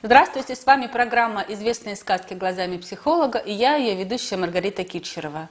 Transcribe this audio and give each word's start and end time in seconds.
Здравствуйте, 0.00 0.54
с 0.54 0.64
вами 0.64 0.86
программа 0.86 1.44
«Известные 1.48 1.96
сказки 1.96 2.32
глазами 2.32 2.76
психолога» 2.76 3.40
и 3.40 3.52
я, 3.52 3.74
ее 3.74 3.96
ведущая 3.96 4.36
Маргарита 4.36 4.84
Китчерова. 4.84 5.48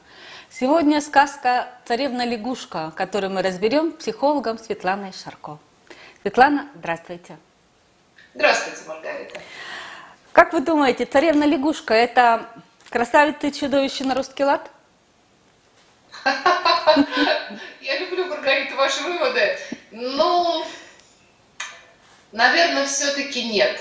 Сегодня 0.50 1.02
сказка 1.02 1.68
«Царевна 1.84 2.26
лягушка», 2.26 2.94
которую 2.96 3.34
мы 3.34 3.42
разберем 3.42 3.92
психологом 3.92 4.58
Светланой 4.58 5.12
Шарко. 5.12 5.58
Светлана, 6.22 6.70
здравствуйте. 6.76 7.36
Здравствуйте, 8.36 8.80
Маргарита. 8.88 9.42
Как 10.32 10.54
вы 10.54 10.62
думаете, 10.62 11.04
царевна 11.04 11.44
лягушка– 11.44 11.94
это 11.96 12.48
красавица 12.90 13.48
и 13.48 13.52
чудовище 13.52 14.06
на 14.06 14.16
русский 14.16 14.46
лад? 14.46 14.72
Я 17.82 18.00
люблю, 18.00 18.28
Маргарита, 18.28 18.78
ваши 18.78 19.04
выводы. 19.04 19.60
Ну, 19.92 20.64
наверное, 22.32 22.86
все-таки 22.86 23.44
нет. 23.52 23.78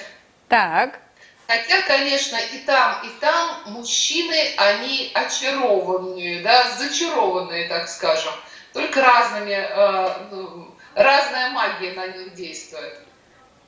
Так. 0.49 1.01
Хотя, 1.49 1.81
конечно, 1.83 2.37
и 2.37 2.59
там, 2.59 3.03
и 3.05 3.21
там 3.21 3.59
мужчины, 3.67 4.55
они 4.57 5.13
очарованные, 5.15 6.43
да, 6.43 6.71
зачарованные, 6.77 7.69
так 7.69 7.89
скажем. 7.89 8.33
Только 8.73 9.01
разными, 9.01 9.53
э, 9.53 10.09
ну, 10.33 10.75
разная 10.95 11.51
магия 11.51 11.93
на 11.93 12.09
них 12.09 12.35
действует. 12.35 12.99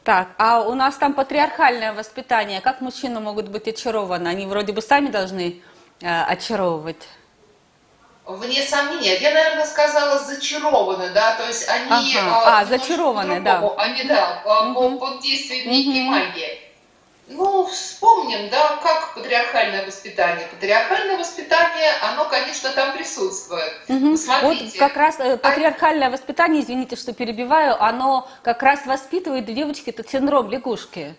Так, 0.03 0.29
а 0.39 0.61
у 0.63 0.75
нас 0.75 0.97
там 0.97 1.15
патриархальное 1.15 1.93
воспитание. 1.93 2.61
Как 2.61 2.81
мужчины 2.81 3.21
могут 3.21 3.49
быть 3.49 3.69
очарованы? 3.69 4.27
Они 4.29 4.47
вроде 4.47 4.73
бы 4.73 4.83
сами 4.83 5.09
должны 5.09 5.63
э, 6.01 6.23
очаровывать. 6.25 7.07
Вне 8.25 8.63
сомнения. 8.63 9.19
Я, 9.19 9.33
наверное, 9.33 9.65
сказала 9.65 10.19
зачарованы, 10.19 11.11
да, 11.11 11.37
то 11.37 11.47
есть 11.47 11.69
они... 11.69 12.17
Ага. 12.19 12.61
А, 12.61 12.65
зачарованы, 12.65 13.41
да. 13.41 13.73
Они, 13.79 14.03
да, 14.05 14.43
угу. 14.45 14.99
под 14.99 15.21
действием 15.23 15.71
некой 15.71 16.03
угу. 16.03 16.11
магии. 16.11 16.68
Ну, 17.31 17.67
вспомним, 17.67 18.49
да, 18.49 18.79
как 18.83 19.15
патриархальное 19.15 19.87
воспитание. 19.87 20.47
Патриархальное 20.47 21.19
воспитание, 21.19 21.93
оно, 22.03 22.27
конечно, 22.27 22.71
там 22.73 22.97
присутствует. 22.97 23.73
Угу. 23.89 24.17
Смотрите. 24.17 24.65
Вот 24.65 24.89
как 24.89 24.97
раз 24.97 25.21
э, 25.21 25.37
патриархальное 25.37 26.11
воспитание, 26.11 26.63
извините, 26.63 26.97
что 26.97 27.13
перебиваю, 27.13 27.81
оно 27.83 28.27
как 28.43 28.63
раз 28.63 28.87
воспитывает 28.87 29.45
в 29.47 29.53
девочке 29.53 29.91
этот 29.91 30.09
синдром 30.09 30.51
лягушки. 30.51 31.17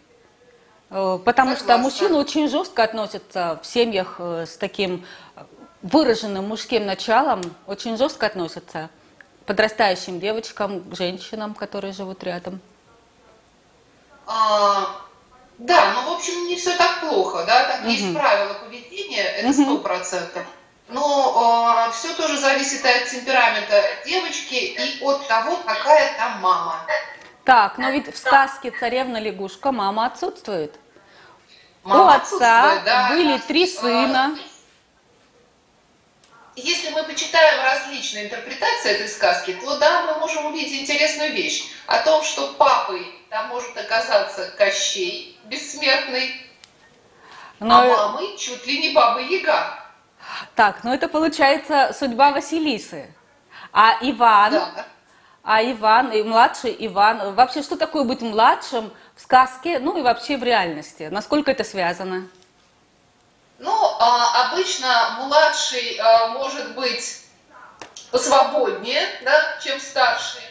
Э, 0.90 1.20
потому 1.24 1.56
Согласна. 1.56 1.74
что 1.76 1.78
мужчины 1.78 2.18
очень 2.18 2.50
жестко 2.50 2.84
относятся 2.84 3.60
в 3.62 3.68
семьях 3.68 4.16
э, 4.18 4.46
с 4.48 4.58
таким 4.58 5.06
выраженным 5.84 6.48
мужским 6.48 6.88
началом, 6.88 7.42
очень 7.68 7.98
жестко 7.98 8.26
относятся 8.26 8.90
к 9.44 9.46
подрастающим 9.46 10.20
девочкам, 10.20 10.82
к 10.82 10.96
женщинам, 10.96 11.54
которые 11.54 11.94
живут 11.94 12.24
рядом. 12.24 12.60
А 14.26 15.02
да, 15.60 15.92
ну, 15.94 16.12
в 16.14 16.16
общем, 16.16 16.48
не 16.48 16.56
все 16.56 16.76
так 16.78 17.02
плохо, 17.02 17.44
да, 17.46 17.66
там 17.66 17.82
угу. 17.82 17.90
есть 17.90 18.14
правила 18.14 18.54
поведения, 18.54 19.24
это 19.24 19.52
сто 19.54 19.78
процентов. 19.80 20.44
Но 20.88 21.86
э, 21.88 21.92
все 21.92 22.14
тоже 22.14 22.38
зависит 22.38 22.84
от 22.84 23.06
темперамента 23.06 23.84
девочки 24.06 24.56
и 24.56 25.04
от 25.04 25.28
того, 25.28 25.58
какая 25.58 26.18
там 26.18 26.40
мама. 26.40 26.82
Так, 27.44 27.78
но 27.78 27.90
ведь 27.90 28.14
в 28.14 28.18
сказке 28.18 28.72
«Царевна 28.72 29.18
лягушка» 29.18 29.72
мама 29.72 30.06
отсутствует. 30.06 30.80
Мама 31.84 32.04
У 32.04 32.08
отца 32.08 32.82
да, 32.86 33.10
были 33.10 33.38
три 33.40 33.68
сына. 33.68 34.38
Если 36.56 36.90
мы 36.90 37.04
почитаем 37.04 37.64
различные 37.64 38.26
интерпретации 38.26 38.92
этой 38.92 39.10
сказки, 39.10 39.58
то 39.62 39.78
да, 39.78 40.04
мы 40.04 40.20
можем 40.20 40.46
увидеть 40.48 40.82
интересную 40.82 41.34
вещь 41.34 41.66
о 41.86 42.00
том, 42.00 42.24
что 42.24 42.54
папой 42.54 43.06
там 43.30 43.50
может 43.50 43.78
оказаться 43.78 44.52
Кощей, 44.58 45.29
бессмертный, 45.50 46.34
Но... 47.60 47.82
а 47.82 47.88
мамой 47.88 48.38
чуть 48.38 48.66
ли 48.66 48.80
не 48.80 48.94
Баба 48.94 49.20
Яга. 49.20 49.80
Так, 50.56 50.84
ну 50.84 50.94
это 50.94 51.08
получается 51.08 51.96
судьба 51.98 52.32
Василисы. 52.32 53.14
А 53.72 53.98
Иван, 54.02 54.52
да. 54.54 54.86
а 55.44 55.64
Иван, 55.64 56.12
и 56.12 56.24
младший 56.24 56.76
Иван, 56.80 57.34
вообще 57.36 57.62
что 57.62 57.78
такое 57.78 58.04
быть 58.04 58.22
младшим 58.22 58.92
в 59.16 59.22
сказке, 59.22 59.80
ну 59.80 59.98
и 59.98 60.02
вообще 60.02 60.38
в 60.38 60.44
реальности? 60.44 61.10
Насколько 61.12 61.52
это 61.52 61.64
связано? 61.64 62.28
Ну, 63.60 63.72
а, 64.00 64.50
обычно 64.52 65.18
младший 65.20 65.98
а, 65.98 66.30
может 66.30 66.76
быть 66.76 67.24
посвободнее, 68.10 69.06
да, 69.24 69.58
чем 69.62 69.80
старший. 69.80 70.42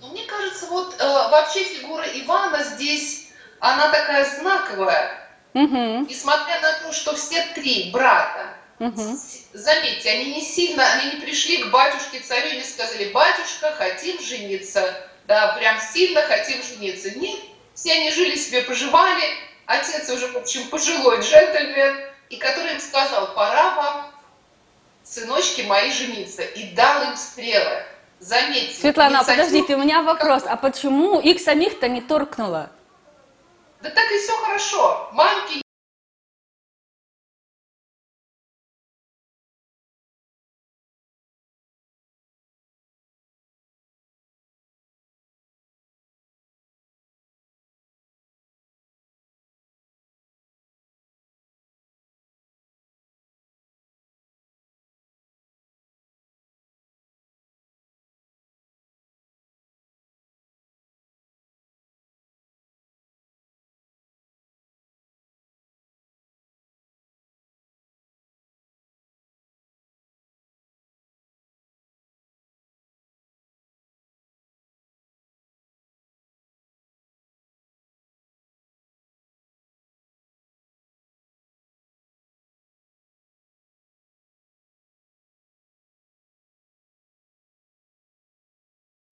Но 0.00 0.08
мне 0.08 0.24
кажется, 0.24 0.66
вот 0.66 0.94
а, 1.00 1.28
вообще 1.28 1.64
фигура 1.64 2.04
Ивана 2.04 2.62
здесь, 2.62 3.25
она 3.60 3.88
такая 3.88 4.24
знаковая. 4.24 5.18
Угу. 5.54 6.06
Несмотря 6.08 6.60
на 6.60 6.72
то, 6.82 6.92
что 6.92 7.16
все 7.16 7.42
три 7.54 7.90
брата, 7.90 8.48
угу. 8.78 9.18
заметьте, 9.52 10.10
они 10.10 10.34
не 10.34 10.42
сильно, 10.42 10.86
они 10.92 11.12
не 11.12 11.20
пришли 11.20 11.62
к 11.62 11.70
батюшке 11.70 12.20
царю 12.20 12.48
и 12.50 12.56
не 12.56 12.62
сказали, 12.62 13.10
батюшка, 13.12 13.72
хотим 13.72 14.20
жениться. 14.20 14.94
Да, 15.26 15.54
прям 15.58 15.78
сильно 15.80 16.22
хотим 16.22 16.62
жениться. 16.62 17.18
Нет, 17.18 17.40
все 17.74 17.92
они 17.92 18.10
жили 18.10 18.36
себе, 18.36 18.62
поживали. 18.62 19.24
Отец 19.64 20.08
уже, 20.10 20.28
в 20.28 20.36
общем, 20.36 20.68
пожилой 20.68 21.20
джентльмен 21.20 21.96
и 22.28 22.36
который 22.36 22.72
им 22.72 22.80
сказал, 22.80 23.34
пора 23.34 23.74
вам, 23.74 24.06
сыночки 25.04 25.62
мои, 25.62 25.92
жениться, 25.92 26.42
и 26.42 26.74
дал 26.74 27.02
им 27.04 27.16
стрелы. 27.16 27.82
Заметьте. 28.18 28.80
Светлана, 28.80 29.18
инициатив... 29.18 29.36
подождите, 29.36 29.76
у 29.76 29.78
меня 29.78 30.02
вопрос. 30.02 30.42
А 30.46 30.56
почему 30.56 31.20
их 31.20 31.40
самих-то 31.40 31.88
не 31.88 32.00
торкнуло? 32.00 32.70
Да 33.82 33.90
так 33.90 34.10
и 34.10 34.18
все 34.18 34.36
хорошо. 34.36 35.10
Мамки 35.12 35.65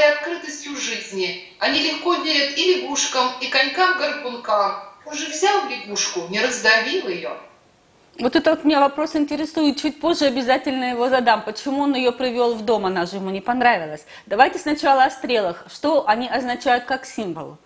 открытостью 0.05 0.77
жизни. 0.77 1.49
Они 1.59 1.81
легко 1.81 2.15
верят 2.15 2.57
и 2.57 2.75
лягушкам, 2.75 3.33
и 3.41 3.47
конькам-гарпункам. 3.49 4.83
Он 5.07 5.15
же 5.15 5.27
взял 5.29 5.69
лягушку, 5.69 6.27
не 6.29 6.41
раздавил 6.41 7.09
ее. 7.09 7.37
Вот 8.19 8.37
это 8.37 8.51
вот 8.51 8.65
меня 8.65 8.81
вопрос 8.81 9.17
интересует, 9.17 9.81
чуть 9.81 10.01
позже 10.01 10.27
обязательно 10.27 10.91
его 10.91 11.09
задам. 11.09 11.43
Почему 11.43 11.83
он 11.83 11.95
ее 11.95 12.13
привел 12.13 12.55
в 12.55 12.65
дом, 12.65 12.87
она 12.87 13.07
же 13.07 13.17
ему 13.17 13.31
не 13.31 13.41
понравилась. 13.41 14.07
Давайте 14.27 14.59
сначала 14.59 15.05
о 15.05 15.11
стрелах. 15.11 15.65
Что 15.73 16.07
они 16.07 16.29
означают 16.29 16.85
как 16.85 17.07
символ? 17.07 17.59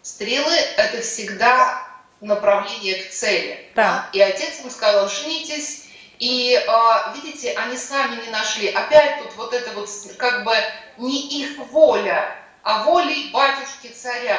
Стрелы– 0.00 0.54
это 0.78 1.02
всегда 1.02 1.86
направление 2.22 3.02
к 3.02 3.10
цели. 3.10 3.58
Да. 3.74 4.08
И 4.14 4.20
отец 4.20 4.60
ему 4.60 4.70
сказал, 4.70 5.08
женитесь, 5.08 5.89
и 6.20 6.54
э, 6.54 7.14
видите, 7.14 7.52
они 7.54 7.76
сами 7.76 8.22
не 8.22 8.30
нашли. 8.30 8.68
Опять 8.68 9.22
тут 9.22 9.34
вот 9.36 9.54
это 9.54 9.72
вот 9.72 9.88
как 10.18 10.44
бы 10.44 10.54
не 10.98 11.26
их 11.28 11.58
воля, 11.70 12.36
а 12.62 12.84
волей 12.84 13.30
батюшки 13.32 13.88
царя. 13.88 14.38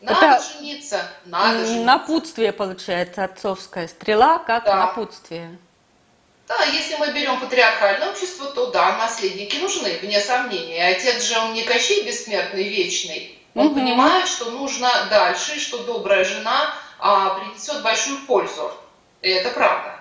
Надо 0.00 0.26
это 0.26 0.42
жениться, 0.42 1.10
надо 1.26 1.58
жениться. 1.58 1.84
Напутствие 1.84 2.52
получается, 2.52 3.24
отцовская 3.24 3.88
стрела, 3.88 4.38
как 4.38 4.64
да. 4.64 4.86
напутствие. 4.86 5.58
Да, 6.46 6.64
если 6.64 6.96
мы 6.96 7.12
берем 7.12 7.38
патриархальное 7.40 8.10
общество, 8.10 8.46
то 8.52 8.70
да, 8.70 8.96
наследники 8.96 9.56
нужны, 9.56 9.98
вне 10.00 10.20
сомнения. 10.20 10.88
Отец 10.88 11.22
же 11.24 11.38
он 11.38 11.52
не 11.52 11.62
Кощей 11.64 12.06
бессмертный, 12.06 12.66
вечный. 12.66 13.38
Он 13.54 13.66
угу. 13.66 13.74
понимает, 13.74 14.26
что 14.26 14.50
нужно 14.50 14.90
дальше, 15.10 15.60
что 15.60 15.82
добрая 15.82 16.24
жена 16.24 16.72
а, 16.98 17.34
принесет 17.34 17.82
большую 17.82 18.18
пользу. 18.20 18.72
И 19.20 19.28
это 19.28 19.50
правда. 19.50 19.98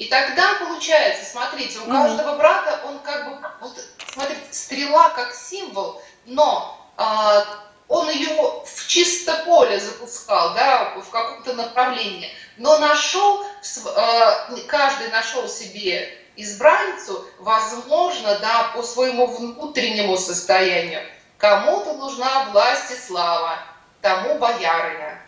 И 0.00 0.06
тогда 0.06 0.54
получается, 0.54 1.30
смотрите, 1.30 1.78
у 1.78 1.84
каждого 1.84 2.36
брата 2.36 2.80
он 2.86 3.00
как 3.00 3.28
бы, 3.28 3.48
вот, 3.60 3.78
смотрите, 4.10 4.40
стрела 4.50 5.10
как 5.10 5.34
символ, 5.34 6.00
но 6.24 6.90
э, 6.96 7.02
он 7.86 8.08
ее 8.08 8.62
в 8.64 8.86
чисто 8.86 9.42
поле 9.44 9.78
запускал, 9.78 10.54
да, 10.54 10.94
в 10.96 11.10
каком-то 11.10 11.52
направлении, 11.52 12.32
но 12.56 12.78
нашел, 12.78 13.44
э, 13.44 14.56
каждый 14.68 15.10
нашел 15.10 15.46
себе 15.46 16.16
избранницу, 16.34 17.26
возможно, 17.38 18.38
да, 18.38 18.70
по 18.74 18.82
своему 18.82 19.26
внутреннему 19.26 20.16
состоянию. 20.16 21.02
Кому-то 21.36 21.92
нужна 21.92 22.44
власть 22.44 22.90
и 22.90 22.94
слава, 22.94 23.58
тому 24.00 24.38
боярыня. 24.38 25.20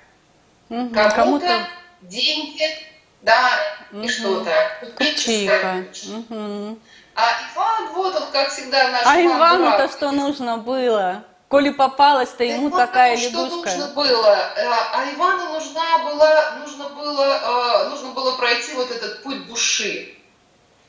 Угу, 0.71 0.95
кому-то, 0.95 1.47
кому 1.47 1.67
деньги, 2.01 2.92
да, 3.23 3.59
угу. 3.93 4.03
и 4.03 4.09
что-то. 4.09 4.53
Купчиха. 4.97 5.85
Угу. 6.29 6.79
А 7.15 7.31
Иван, 7.55 7.93
вот 7.95 8.17
он, 8.17 8.31
как 8.33 8.49
всегда, 8.51 8.89
наш 8.89 9.07
А 9.07 9.21
Ивану-то 9.21 9.89
что 9.89 10.11
нужно 10.11 10.59
было? 10.59 11.25
Коли 11.49 11.71
попалась-то 11.71 12.45
ему 12.45 12.71
Ивану 12.71 12.87
такая 12.87 13.17
лягушка. 13.17 13.69
Что 13.69 13.79
нужно 13.79 13.95
было? 13.95 14.35
А, 14.35 14.91
а 14.95 15.13
Ивану 15.13 15.53
нужна 15.53 15.99
была, 15.99 16.57
нужно 16.61 16.89
было, 16.89 17.41
а, 17.45 17.89
нужно 17.91 18.13
было 18.13 18.37
пройти 18.39 18.73
вот 18.75 18.91
этот 18.91 19.23
путь 19.23 19.47
души. 19.47 20.15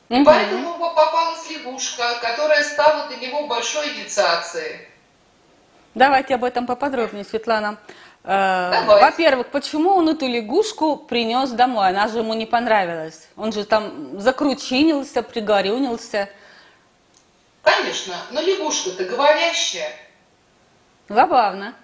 И 0.09 0.15
угу. 0.15 0.25
поэтому 0.25 0.80
попалась 0.80 1.50
лягушка, 1.50 2.18
которая 2.21 2.63
стала 2.63 3.07
для 3.07 3.18
него 3.18 3.47
большой 3.47 3.89
инициацией. 3.94 4.88
Давайте 5.95 6.35
об 6.35 6.44
этом 6.44 6.65
поподробнее, 6.65 7.25
Светлана. 7.25 7.77
Э, 8.24 8.86
во-первых, 8.86 9.48
почему 9.48 9.96
он 9.96 10.10
эту 10.10 10.28
лягушку 10.28 10.96
принес 10.96 11.50
домой? 11.52 11.90
Она 11.90 12.08
же 12.08 12.20
ему 12.20 12.34
не 12.34 12.46
понравилась. 12.46 13.28
Он 13.36 13.52
же 13.52 13.66
там 13.66 14.20
закручинился, 14.20 15.24
пригорюнился. 15.24 16.30
Конечно, 17.64 18.16
но 18.31 18.42
лягушка-то 18.42 19.06
говорящая. 19.06 19.92
Забавно. 21.10 21.75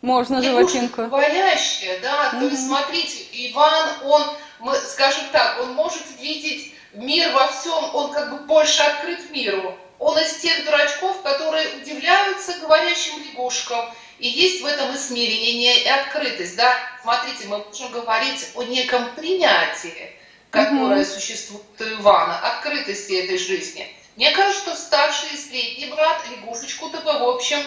Можно 0.00 0.38
лягушка 0.38 0.78
животинку. 0.78 1.02
говорящая, 1.06 2.00
да. 2.00 2.30
Угу. 2.32 2.40
То 2.40 2.46
есть, 2.46 2.66
смотрите, 2.66 3.24
Иван, 3.32 3.88
он, 4.04 4.22
мы, 4.60 4.74
скажем 4.76 5.24
так, 5.32 5.60
он 5.62 5.72
может 5.74 6.02
видеть 6.20 6.74
мир 6.94 7.32
во 7.32 7.48
всем, 7.48 7.94
он 7.94 8.12
как 8.12 8.30
бы 8.30 8.38
больше 8.44 8.82
открыт 8.82 9.30
миру. 9.30 9.74
Он 9.98 10.18
из 10.18 10.36
тех 10.36 10.64
дурачков, 10.64 11.22
которые 11.22 11.76
удивляются 11.76 12.58
говорящим 12.60 13.14
лягушкам. 13.24 13.90
И 14.18 14.28
есть 14.28 14.62
в 14.62 14.66
этом 14.66 14.94
и 14.94 14.98
смирение, 14.98 15.82
и 15.82 15.88
открытость. 15.88 16.56
Да? 16.56 16.72
Смотрите, 17.02 17.48
мы 17.48 17.58
можем 17.58 17.90
говорить 17.92 18.48
о 18.54 18.62
неком 18.62 19.14
принятии, 19.14 20.10
которое 20.50 21.02
mm 21.02 21.04
существует 21.04 21.64
у 21.80 21.84
Ивана, 22.00 22.38
открытости 22.38 23.12
этой 23.12 23.38
жизни. 23.38 23.88
Мне 24.16 24.30
кажется, 24.30 24.70
что 24.70 24.76
старший 24.76 25.30
и 25.34 25.36
средний 25.36 25.86
брат 25.86 26.22
лягушечку-то 26.30 27.00
бы, 27.00 27.18
в 27.18 27.28
общем, 27.30 27.58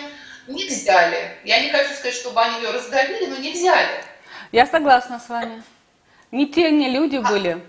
не 0.47 0.65
взяли. 0.65 1.37
Я 1.43 1.61
не 1.61 1.69
хочу 1.69 1.93
сказать, 1.93 2.15
чтобы 2.15 2.39
они 2.41 2.61
ее 2.61 2.71
раздавили, 2.71 3.25
но 3.25 3.37
не 3.37 3.51
взяли. 3.51 4.03
Я 4.51 4.65
согласна 4.65 5.19
с 5.19 5.27
вами. 5.27 5.61
Не 6.31 6.47
те 6.47 6.71
не 6.71 6.89
люди 6.89 7.17
а, 7.17 7.21
были, 7.21 7.61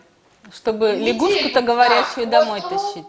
чтобы 0.54 0.92
лягушку-то 0.92 1.60
говорящую 1.60 2.26
да, 2.26 2.40
домой 2.40 2.60
вот, 2.60 2.70
тащить. 2.70 3.06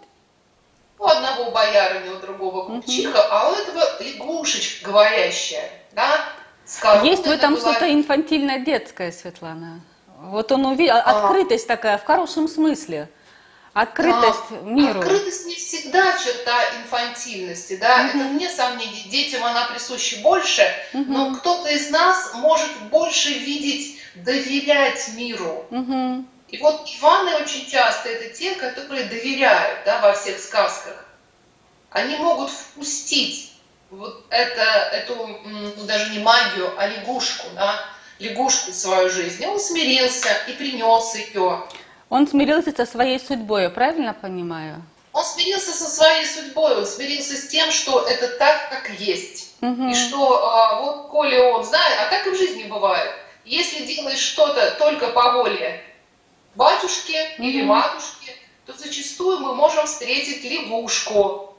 У 1.00 1.06
одного 1.06 1.52
боярыня, 1.52 2.12
у 2.12 2.20
другого 2.20 2.66
купчиха, 2.66 3.18
угу. 3.18 3.28
а 3.32 3.50
у 3.50 3.54
этого 3.54 4.04
лягушечка 4.04 4.86
говорящая, 4.86 5.72
да? 5.94 6.26
Есть 7.04 7.26
в 7.26 7.32
этом 7.32 7.56
была... 7.56 7.72
что-то 7.72 7.92
инфантильно-детское, 7.92 9.12
Светлана. 9.12 9.82
Вот 10.20 10.52
он 10.52 10.66
увидел, 10.66 10.96
а. 10.96 11.00
открытость 11.02 11.68
такая, 11.68 11.98
в 11.98 12.04
хорошем 12.04 12.48
смысле. 12.48 13.10
Открытость 13.74 14.52
а, 14.52 14.62
миру. 14.66 15.00
Открытость 15.00 15.46
не 15.48 15.56
всегда 15.56 16.18
черта 16.18 16.58
инфантильности, 16.82 17.78
да, 17.78 18.10
угу. 18.12 18.20
это 18.20 18.30
вне 18.30 18.50
сомнений. 18.50 19.08
Детям 19.10 19.44
она 19.46 19.68
присуща 19.68 20.18
больше, 20.22 20.64
угу. 20.94 21.06
но 21.08 21.36
кто-то 21.36 21.70
из 21.70 21.90
нас 21.90 22.34
может 22.36 22.70
больше 22.92 23.30
видеть, 23.30 24.00
доверять 24.16 25.12
миру. 25.16 25.66
Угу. 25.72 26.26
И 26.52 26.58
вот 26.58 26.88
Иваны 26.88 27.36
очень 27.38 27.70
часто 27.70 28.10
это 28.10 28.34
те, 28.34 28.56
которые 28.56 29.06
доверяют 29.06 29.86
да, 29.86 30.02
во 30.02 30.14
всех 30.14 30.40
сказках. 30.40 31.06
Они 31.92 32.16
могут 32.18 32.50
впустить 32.50 33.54
вот 33.92 34.26
это, 34.30 34.62
эту, 34.94 35.16
ну, 35.46 35.86
даже 35.86 36.12
не 36.12 36.20
магию, 36.20 36.74
а 36.78 36.88
лягушку, 36.88 37.48
да, 37.56 37.86
лягушку 38.20 38.72
в 38.72 38.76
свою 38.76 39.10
жизнь. 39.10 39.44
И 39.44 39.48
он 39.48 39.60
смирился 39.60 40.30
и 40.48 40.54
принес 40.54 41.16
ее. 41.16 41.64
Он 42.10 42.28
смирился 42.28 42.72
со 42.76 42.86
своей 42.86 43.20
судьбой, 43.20 43.64
я 43.64 43.70
правильно 43.70 44.14
понимаю? 44.14 44.82
Он 45.14 45.24
смирился 45.24 45.72
со 45.72 45.86
своей 45.86 46.26
судьбой, 46.26 46.78
он 46.78 46.86
смирился 46.86 47.36
с 47.36 47.48
тем, 47.48 47.72
что 47.72 48.02
это 48.02 48.28
так, 48.38 48.70
как 48.70 48.90
есть. 49.00 49.54
Угу. 49.62 49.90
И 49.90 49.94
что 49.94 50.48
а, 50.48 50.82
вот 50.82 51.10
коли 51.10 51.38
он 51.38 51.64
знает, 51.64 51.98
а 52.00 52.10
так 52.10 52.26
и 52.28 52.32
в 52.32 52.38
жизни 52.38 52.64
бывает. 52.64 53.12
Если 53.46 53.86
делаешь 53.86 54.20
что-то 54.20 54.76
только 54.80 55.08
по 55.08 55.34
воле 55.34 55.84
батюшки 56.56 57.14
mm-hmm. 57.14 57.44
или 57.44 57.62
матушки, 57.64 58.32
то 58.66 58.74
зачастую 58.74 59.40
мы 59.40 59.56
можем 59.56 59.86
встретить 59.86 60.44
лягушку. 60.44 61.56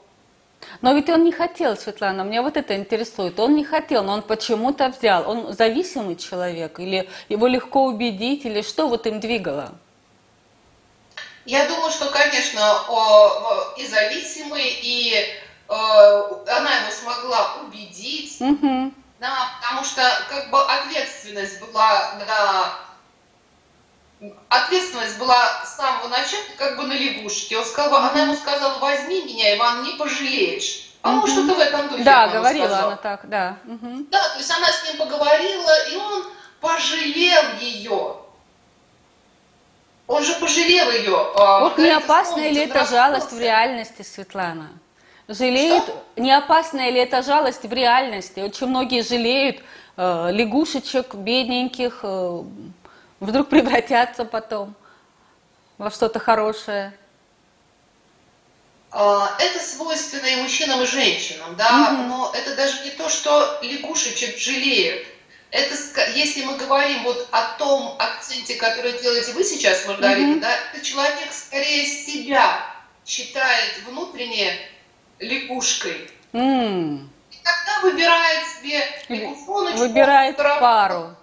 Но 0.81 0.93
ведь 0.93 1.09
он 1.09 1.23
не 1.23 1.31
хотел, 1.31 1.75
Светлана, 1.75 2.21
меня 2.21 2.41
вот 2.41 2.57
это 2.57 2.75
интересует. 2.75 3.39
Он 3.39 3.55
не 3.55 3.65
хотел, 3.65 4.03
но 4.03 4.13
он 4.13 4.21
почему-то 4.21 4.89
взял. 4.89 5.29
Он 5.29 5.53
зависимый 5.53 6.15
человек? 6.15 6.79
Или 6.79 7.09
его 7.29 7.47
легко 7.47 7.85
убедить? 7.85 8.45
Или 8.45 8.61
что 8.61 8.87
вот 8.87 9.05
им 9.07 9.19
двигало? 9.19 9.73
Я 11.45 11.67
думаю, 11.67 11.91
что, 11.91 12.09
конечно, 12.11 12.61
и 13.77 13.87
зависимый, 13.87 14.77
и 14.81 15.13
э, 15.15 15.73
она 15.73 16.75
его 16.75 16.91
смогла 16.91 17.55
убедить, 17.63 18.39
угу. 18.39 18.91
да, 19.19 19.49
потому 19.59 19.83
что 19.83 20.01
как 20.29 20.51
бы 20.51 20.61
ответственность 20.61 21.59
была 21.59 22.13
на 22.19 22.90
ответственность 24.49 25.17
была 25.17 25.63
с 25.65 25.75
самого 25.75 26.07
начала 26.07 26.41
как 26.57 26.77
бы 26.77 26.83
на 26.83 26.93
лягушке. 26.93 27.57
Он 27.57 27.65
сказал, 27.65 27.95
она 27.95 28.21
ему 28.21 28.35
сказала, 28.35 28.79
возьми 28.79 29.23
меня, 29.23 29.57
Иван, 29.57 29.83
не 29.83 29.93
пожалеешь. 29.93 30.87
А 31.01 31.17
угу. 31.17 31.27
что-то 31.27 31.55
в 31.55 31.59
этом 31.59 31.89
духе. 31.89 32.03
Да, 32.03 32.27
говорила 32.27 32.67
сказал. 32.67 32.87
она 32.87 32.95
так, 32.97 33.27
да. 33.27 33.57
Угу. 33.65 34.05
Да, 34.11 34.29
то 34.29 34.37
есть 34.37 34.51
она 34.51 34.67
с 34.67 34.85
ним 34.85 34.97
поговорила, 34.97 35.89
и 35.89 35.95
он 35.95 36.25
пожалел 36.59 37.57
ее. 37.59 38.17
Он 40.07 40.23
же 40.23 40.33
пожалел 40.35 40.91
ее. 40.91 41.17
А, 41.35 41.61
вот 41.61 41.77
не 41.77 41.89
опасная 41.89 42.49
ли 42.49 42.61
это 42.61 42.85
жалость 42.85 43.31
в 43.31 43.39
реальности, 43.39 44.03
Светлана? 44.03 44.69
Жалеют, 45.27 45.83
что? 45.83 46.03
не 46.17 46.31
опасная 46.31 46.91
ли 46.91 46.99
это 46.99 47.23
жалость 47.23 47.63
в 47.63 47.73
реальности? 47.73 48.41
Очень 48.41 48.67
многие 48.67 49.01
жалеют 49.01 49.61
э, 49.95 50.29
лягушечек, 50.31 51.15
бедненьких, 51.15 52.01
э, 52.03 52.43
вдруг 53.21 53.47
превратятся 53.47 54.25
потом 54.25 54.75
во 55.77 55.89
что-то 55.89 56.19
хорошее? 56.19 56.93
А, 58.91 59.37
это 59.39 59.63
свойственно 59.63 60.25
и 60.25 60.41
мужчинам, 60.41 60.81
и 60.81 60.85
женщинам, 60.85 61.55
да, 61.55 61.93
угу. 61.93 62.01
но 62.03 62.31
это 62.33 62.55
даже 62.57 62.83
не 62.83 62.91
то, 62.91 63.07
что 63.07 63.59
лягушечек 63.61 64.37
жалеют. 64.37 65.07
Это, 65.49 65.75
если 66.13 66.43
мы 66.43 66.57
говорим 66.57 67.03
вот 67.03 67.27
о 67.31 67.57
том 67.57 67.95
акценте, 67.99 68.55
который 68.55 68.99
делаете 69.01 69.33
вы 69.33 69.43
сейчас, 69.43 69.85
Маргарита, 69.85 70.31
угу. 70.31 70.39
да, 70.41 70.53
это 70.73 70.85
человек 70.85 71.31
скорее 71.31 71.85
себя 71.85 72.65
считает 73.05 73.81
внутренне 73.85 74.57
лягушкой. 75.19 76.09
Mm. 76.33 77.07
И 77.31 77.35
тогда 77.43 77.81
выбирает 77.81 78.47
себе 78.47 78.81
лягушоночку. 79.09 79.79
Выбирает 79.79 80.37
пару. 80.37 81.15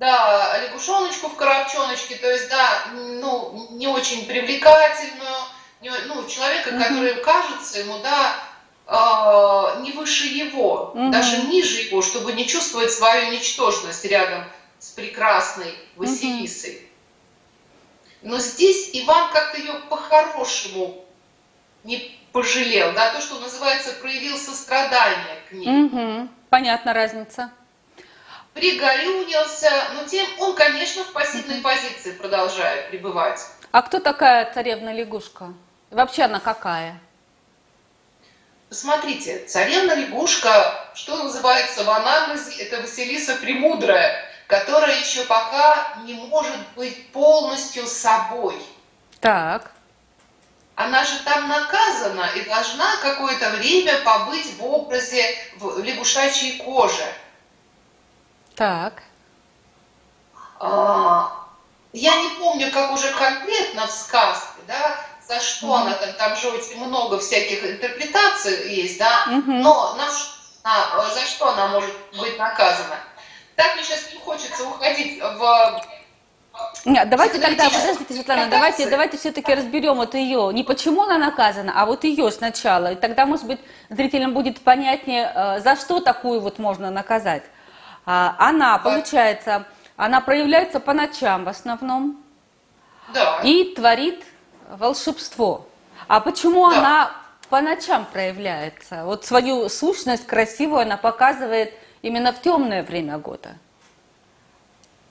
Да, 0.00 0.56
лягушоночку 0.62 1.28
в 1.28 1.36
коробчоночке, 1.36 2.16
то 2.16 2.30
есть, 2.30 2.48
да, 2.48 2.86
ну, 2.94 3.68
не 3.72 3.86
очень 3.86 4.24
привлекательную, 4.24 5.36
не, 5.82 5.90
ну, 6.06 6.26
человека, 6.26 6.70
угу. 6.70 6.78
который 6.78 7.14
кажется 7.16 7.80
ему, 7.80 7.98
да, 7.98 8.34
э, 8.86 9.82
не 9.82 9.92
выше 9.92 10.24
его, 10.24 10.92
угу. 10.94 11.10
даже 11.10 11.42
ниже 11.48 11.82
его, 11.82 12.00
чтобы 12.00 12.32
не 12.32 12.46
чувствовать 12.46 12.90
свою 12.90 13.30
ничтожность 13.30 14.02
рядом 14.06 14.44
с 14.78 14.88
прекрасной 14.88 15.74
Василисой. 15.96 16.76
Угу. 18.22 18.30
Но 18.30 18.38
здесь 18.38 18.88
Иван 18.94 19.30
как-то 19.32 19.58
ее 19.58 19.74
по-хорошему 19.90 21.04
не 21.84 22.18
пожалел, 22.32 22.94
да, 22.94 23.12
то, 23.12 23.20
что 23.20 23.38
называется, 23.38 23.92
проявил 24.00 24.38
сострадание 24.38 25.36
к 25.50 25.52
ней. 25.52 25.84
Угу. 25.84 26.28
Понятна 26.48 26.94
разница 26.94 27.50
пригорюнился, 28.54 29.70
но 29.94 30.04
тем 30.06 30.26
он, 30.38 30.54
конечно, 30.54 31.04
в 31.04 31.12
пассивной 31.12 31.60
позиции 31.60 32.12
продолжает 32.12 32.90
пребывать. 32.90 33.40
А 33.72 33.82
кто 33.82 34.00
такая 34.00 34.52
царевна 34.52 34.92
лягушка? 34.92 35.52
Вообще 35.90 36.22
она 36.24 36.40
какая? 36.40 36.98
Посмотрите, 38.68 39.44
царевна 39.46 39.94
лягушка, 39.94 40.90
что 40.94 41.22
называется 41.22 41.84
в 41.84 41.90
анамнезе, 41.90 42.62
это 42.62 42.80
Василиса 42.80 43.34
Премудрая, 43.36 44.24
которая 44.46 45.00
еще 45.00 45.24
пока 45.24 45.96
не 46.04 46.14
может 46.14 46.56
быть 46.76 47.10
полностью 47.12 47.86
собой. 47.86 48.56
Так. 49.20 49.72
она 50.76 51.04
же 51.04 51.18
там 51.24 51.46
наказана 51.46 52.30
и 52.36 52.40
должна 52.42 52.96
какое-то 53.02 53.50
время 53.50 53.98
побыть 54.02 54.56
в 54.56 54.64
образе 54.64 55.36
в 55.56 55.82
лягушачьей 55.82 56.58
коже. 56.58 57.04
Так. 58.60 59.02
А, 60.58 61.32
я 61.94 62.14
не 62.20 62.28
помню, 62.38 62.70
как 62.70 62.92
уже 62.92 63.10
конкретно 63.12 63.86
в 63.86 63.90
сказке, 63.90 64.60
да, 64.68 64.98
за 65.26 65.40
что 65.40 65.68
mm 65.68 65.80
она 65.80 65.94
там, 65.94 66.12
там 66.12 66.36
же 66.36 66.50
очень 66.50 66.84
много 66.84 67.18
всяких 67.20 67.64
интерпретаций 67.64 68.74
есть, 68.74 68.98
да, 68.98 69.24
mm 69.28 69.44
но 69.46 69.94
на, 69.94 70.10
на, 70.62 71.08
за 71.08 71.22
что 71.22 71.48
она 71.48 71.68
может 71.68 71.96
быть 72.18 72.38
наказана. 72.38 72.96
Так 73.56 73.76
мне 73.76 73.82
сейчас 73.82 74.12
не 74.12 74.18
хочется 74.18 74.68
уходить 74.68 75.22
в 75.22 75.80
нет, 76.84 77.08
давайте 77.08 77.38
тогда, 77.38 77.70
подождите, 77.70 78.12
Светлана, 78.12 78.50
давайте, 78.50 78.90
давайте 78.90 79.16
все-таки 79.16 79.54
разберем 79.54 79.94
вот 79.94 80.14
ее, 80.14 80.50
не 80.52 80.64
почему 80.64 81.04
она 81.04 81.16
наказана, 81.16 81.72
а 81.74 81.86
вот 81.86 82.04
ее 82.04 82.30
сначала. 82.30 82.92
И 82.92 82.96
тогда, 82.96 83.24
может 83.24 83.46
быть, 83.46 83.60
зрителям 83.88 84.34
будет 84.34 84.60
понятнее, 84.60 85.32
э, 85.34 85.60
за 85.60 85.76
что 85.76 86.00
такую 86.00 86.40
вот 86.40 86.58
можно 86.58 86.90
наказать. 86.90 87.44
А, 88.12 88.34
она, 88.40 88.76
получается, 88.78 89.66
она 89.96 90.20
проявляется 90.20 90.80
по 90.80 90.92
ночам 90.92 91.44
в 91.44 91.48
основном. 91.48 92.20
Да. 93.14 93.40
И 93.44 93.72
творит 93.76 94.24
волшебство. 94.68 95.68
А 96.08 96.18
почему 96.18 96.68
да. 96.68 96.78
она 96.78 97.12
по 97.50 97.60
ночам 97.60 98.04
проявляется? 98.04 99.04
Вот 99.04 99.26
свою 99.26 99.68
сущность 99.68 100.26
красивую 100.26 100.82
она 100.82 100.96
показывает 100.96 101.72
именно 102.02 102.32
в 102.32 102.42
темное 102.42 102.82
время 102.82 103.16
года. 103.16 103.56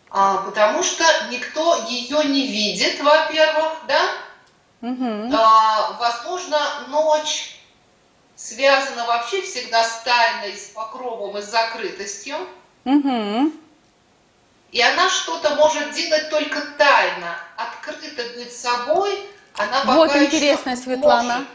А, 0.09 0.39
потому 0.39 0.83
что 0.83 1.05
никто 1.31 1.85
ее 1.87 2.25
не 2.25 2.47
видит, 2.47 2.99
во-первых, 2.99 3.77
да? 3.87 4.01
Угу. 4.81 5.33
А, 5.37 5.93
возможно, 5.97 6.59
ночь 6.89 7.61
связана 8.35 9.05
вообще 9.05 9.41
всегда 9.41 9.85
с 9.85 10.01
тайной, 10.03 10.57
с 10.57 10.71
покровом 10.71 11.37
и 11.37 11.41
с 11.41 11.45
закрытостью. 11.45 12.35
Угу. 12.85 13.51
И 14.71 14.81
она 14.81 15.09
что-то 15.09 15.55
может 15.55 15.91
делать 15.93 16.29
только 16.29 16.61
тайно, 16.77 17.35
открыто 17.57 18.23
быть 18.35 18.55
собой. 18.55 19.27
Она 19.55 19.83
вот 19.83 20.15
интересно, 20.15 20.75
Светлана. 20.75 21.33
Может. 21.39 21.47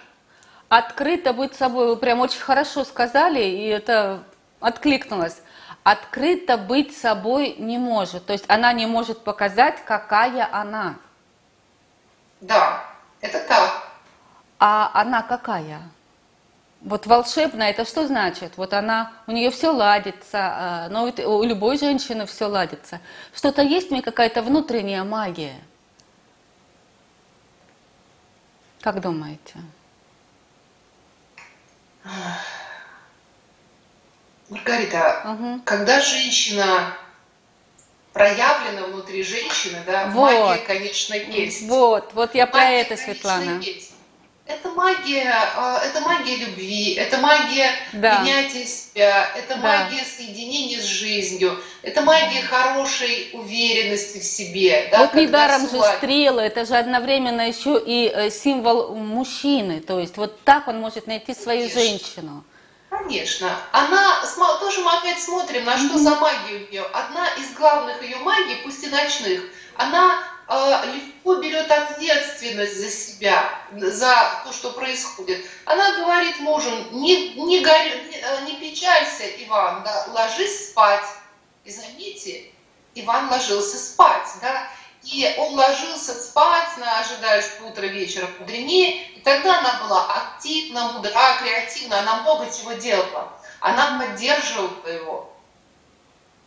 Открыто 0.68 1.32
быть 1.32 1.54
собой, 1.54 1.88
вы 1.88 1.96
прям 1.96 2.20
очень 2.20 2.40
хорошо 2.40 2.84
сказали, 2.84 3.40
и 3.40 3.66
это 3.66 4.24
откликнулось. 4.60 5.40
Открыто 5.84 6.56
быть 6.56 6.96
собой 6.96 7.54
не 7.58 7.78
может, 7.78 8.26
то 8.26 8.32
есть 8.32 8.46
она 8.48 8.72
не 8.72 8.86
может 8.86 9.22
показать, 9.22 9.84
какая 9.84 10.48
она. 10.50 10.96
Да, 12.40 12.84
это 13.20 13.38
так. 13.46 13.88
А 14.58 14.90
она 14.94 15.22
какая? 15.22 15.82
Вот 16.84 17.06
волшебная, 17.06 17.70
это 17.70 17.86
что 17.86 18.06
значит? 18.06 18.58
Вот 18.58 18.74
она, 18.74 19.10
у 19.26 19.32
нее 19.32 19.50
все 19.50 19.70
ладится, 19.70 20.38
а, 20.38 20.88
но 20.90 21.04
у 21.04 21.42
любой 21.42 21.78
женщины 21.78 22.26
все 22.26 22.44
ладится. 22.44 23.00
Что-то 23.34 23.62
есть 23.62 23.88
в 23.88 23.90
ней 23.90 24.02
какая-то 24.02 24.42
внутренняя 24.42 25.02
магия. 25.02 25.56
Как 28.82 29.00
думаете? 29.00 29.54
Маргарита, 34.50 35.22
угу. 35.24 35.60
когда 35.64 36.02
женщина 36.02 36.94
проявлена 38.12 38.88
внутри 38.88 39.22
женщины, 39.22 39.78
да, 39.86 40.08
вот. 40.08 40.30
магия, 40.30 40.62
конечно, 40.66 41.14
есть. 41.14 41.66
Вот, 41.66 42.12
вот 42.12 42.34
я 42.34 42.44
магия, 42.44 42.52
про 42.52 42.70
это, 42.70 42.96
Светлана. 42.98 43.58
Есть. 43.60 43.93
Это 44.46 44.68
магия, 44.72 45.32
а, 45.56 45.80
это 45.82 46.00
магия 46.02 46.36
любви, 46.36 46.92
это 46.94 47.16
магия 47.16 47.70
да. 47.94 48.16
принятия 48.16 48.66
себя, 48.66 49.30
это 49.34 49.56
да. 49.56 49.62
магия 49.62 50.04
соединения 50.04 50.82
с 50.82 50.84
жизнью, 50.84 51.58
это 51.80 52.02
магия 52.02 52.42
хорошей 52.42 53.30
уверенности 53.32 54.18
в 54.18 54.22
себе. 54.22 54.88
Да, 54.90 54.98
вот 54.98 55.14
недаром 55.14 55.62
же 55.62 55.80
стрелы, 55.96 56.42
это 56.42 56.66
же 56.66 56.76
одновременно 56.76 57.48
еще 57.48 57.82
и 57.82 58.12
э, 58.14 58.28
символ 58.28 58.94
мужчины, 58.94 59.80
то 59.80 59.98
есть 59.98 60.18
вот 60.18 60.38
так 60.42 60.68
он 60.68 60.78
может 60.78 61.06
найти 61.06 61.32
свою 61.32 61.70
Конечно. 61.70 61.80
женщину. 61.80 62.44
Конечно. 62.90 63.50
Она, 63.72 64.22
тоже 64.60 64.80
мы 64.82 64.92
опять 64.98 65.20
смотрим, 65.20 65.64
на 65.64 65.78
что 65.78 65.98
за 65.98 66.16
магия 66.16 66.56
у 66.56 66.70
нее. 66.70 66.84
Одна 66.92 67.28
из 67.38 67.54
главных 67.54 68.02
ее 68.02 68.18
магий, 68.18 68.56
пусть 68.62 68.84
и 68.84 68.88
ночных, 68.88 69.42
она 69.76 70.22
легко 70.48 71.36
берет 71.36 71.70
ответственность 71.70 72.76
за 72.76 72.90
себя, 72.90 73.50
за 73.72 74.42
то, 74.44 74.52
что 74.52 74.72
происходит. 74.72 75.44
Она 75.64 75.96
говорит 75.96 76.38
мужу, 76.40 76.70
не, 76.92 77.34
не, 77.34 77.60
горь, 77.60 78.06
не, 78.10 78.16
э, 78.16 78.44
не 78.44 78.56
печалься, 78.56 79.24
Иван, 79.44 79.82
да, 79.84 80.06
ложись 80.12 80.70
спать. 80.70 81.06
И 81.64 81.70
заметьте, 81.70 82.50
Иван 82.94 83.30
ложился 83.30 83.78
спать, 83.78 84.28
да, 84.42 84.68
и 85.02 85.34
он 85.38 85.54
ложился 85.54 86.14
спать, 86.14 86.76
на, 86.78 87.00
ожидаешь 87.00 87.44
утро, 87.62 87.86
вечера, 87.86 88.28
мудренее, 88.38 89.02
и 89.08 89.20
тогда 89.20 89.58
она 89.58 89.82
была 89.82 90.12
активна, 90.12 90.92
мудра, 90.92 91.38
креативна, 91.40 92.00
она 92.00 92.22
много 92.22 92.50
чего 92.50 92.72
делала. 92.72 93.32
Она 93.60 93.98
поддерживала 93.98 94.86
его. 94.86 95.33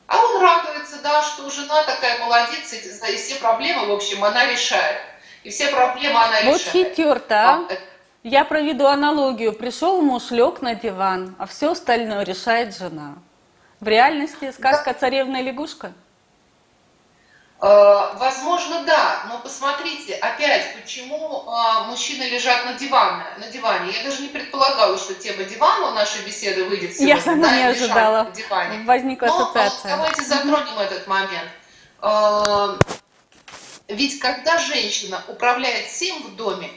А 0.08 0.18
он 0.26 0.42
радуется, 0.42 1.02
да, 1.04 1.22
что 1.22 1.50
жена 1.50 1.84
такая 1.84 2.18
молодец, 2.20 2.74
и 2.74 3.16
все 3.18 3.36
проблемы, 3.36 3.88
в 3.88 3.92
общем, 3.92 4.24
она 4.24 4.46
решает. 4.46 4.98
И 5.44 5.50
все 5.50 5.68
проблемы 5.68 6.20
она 6.20 6.42
решает. 6.42 6.46
Вот 6.46 6.62
хитер-то, 6.62 7.50
а? 7.50 7.68
Я 8.24 8.44
проведу 8.44 8.88
аналогию. 8.88 9.54
Пришел 9.54 10.02
муж, 10.02 10.32
лег 10.32 10.62
на 10.62 10.76
диван, 10.76 11.36
а 11.40 11.46
все 11.46 11.72
остальное 11.72 12.24
решает 12.24 12.76
жена. 12.76 13.16
В 13.80 13.88
реальности 13.88 14.52
сказка 14.52 14.94
да. 14.94 15.00
«Царевна 15.00 15.42
лягушка»? 15.42 15.94
Э, 17.60 18.14
возможно, 18.18 18.84
да, 18.84 19.24
но 19.30 19.40
посмотрите, 19.40 20.14
опять, 20.14 20.76
почему 20.80 21.44
э, 21.44 21.88
мужчины 21.88 22.24
лежат 22.24 22.66
на 22.66 22.74
диване, 22.74 23.26
на 23.40 23.48
диване. 23.48 23.92
Я 23.92 24.04
даже 24.04 24.22
не 24.22 24.28
предполагала, 24.28 24.96
что 24.98 25.16
тема 25.16 25.44
дивана 25.44 25.88
у 25.88 25.92
нашей 25.94 26.24
беседы 26.24 26.66
выйдет 26.66 26.94
сегодня. 26.94 27.16
Я 27.16 27.22
сама 27.22 27.50
да, 27.50 27.58
не 27.58 27.64
ожидала. 27.64 28.24
На 28.24 28.32
диване. 28.32 28.84
Возникла 28.84 29.26
но, 29.26 29.42
ассоциация. 29.42 29.96
Давайте 29.96 30.24
затронем 30.24 30.78
этот 30.78 31.08
момент. 31.08 31.50
Э, 32.04 32.78
ведь 33.88 34.20
когда 34.20 34.60
женщина 34.60 35.24
управляет 35.28 35.88
всем 35.88 36.22
в 36.22 36.36
доме, 36.36 36.70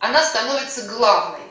она 0.00 0.20
становится 0.20 0.82
главной. 0.88 1.46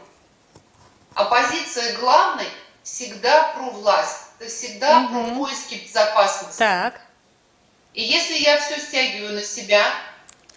А 1.14 1.24
позиция 1.24 1.98
главной 2.00 2.50
всегда 2.84 3.54
про 3.54 3.70
власть, 3.70 4.32
это 4.40 4.50
всегда 4.50 5.04
угу. 5.04 5.08
про 5.14 5.36
поиски 5.36 5.76
безопасности. 5.76 6.60
Так. 6.60 7.05
И 7.96 8.04
если 8.04 8.36
я 8.36 8.60
все 8.60 8.78
стягиваю 8.78 9.34
на 9.34 9.42
себя, 9.42 9.90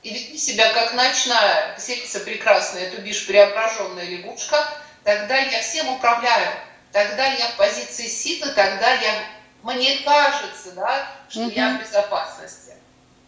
и 0.02 0.12
веду 0.12 0.36
себя 0.36 0.72
как 0.72 0.92
ночная 0.94 1.78
селица 1.78 2.18
прекрасная, 2.20 2.90
то 2.90 3.00
бишь 3.00 3.26
преображенная 3.26 4.04
лягушка, 4.06 4.68
тогда 5.04 5.36
я 5.38 5.62
всем 5.62 5.88
управляю. 5.88 6.50
Тогда 6.90 7.26
я 7.26 7.48
в 7.48 7.56
позиции 7.56 8.08
силы, 8.08 8.50
тогда 8.52 8.92
я, 8.92 9.24
мне 9.62 9.98
кажется, 9.98 10.72
да, 10.72 11.06
что 11.28 11.42
угу. 11.42 11.50
я 11.50 11.76
в 11.76 11.80
безопасности. 11.80 12.72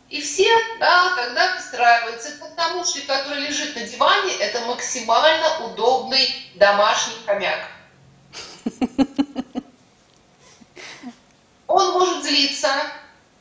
И 0.08 0.20
все, 0.20 0.48
да, 0.80 1.14
тогда 1.14 1.54
выстраиваются. 1.54 2.32
Потому 2.40 2.84
что 2.84 3.00
который 3.02 3.42
лежит 3.42 3.76
на 3.76 3.84
диване, 3.84 4.32
это 4.40 4.60
максимально 4.62 5.66
удобный 5.66 6.50
домашний 6.56 7.14
хомяк. 7.24 7.68
Он 11.68 11.92
может 11.92 12.24
злиться, 12.24 12.70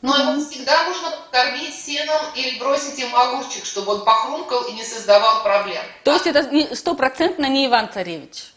но 0.02 0.16
его 0.16 0.44
всегда 0.44 0.84
можно 0.84 1.12
кормить 1.30 1.74
сеном 1.74 2.22
или 2.34 2.58
бросить 2.58 2.98
ему 2.98 3.16
огурчик, 3.16 3.64
чтобы 3.64 3.92
он 3.94 4.04
похрумкал 4.04 4.62
и 4.64 4.72
не 4.72 4.84
создавал 4.84 5.42
проблем. 5.42 5.82
То 6.04 6.12
есть 6.14 6.26
это 6.26 6.74
стопроцентно 6.74 7.46
не 7.46 7.66
Иван 7.66 7.92
Царевич? 7.92 8.52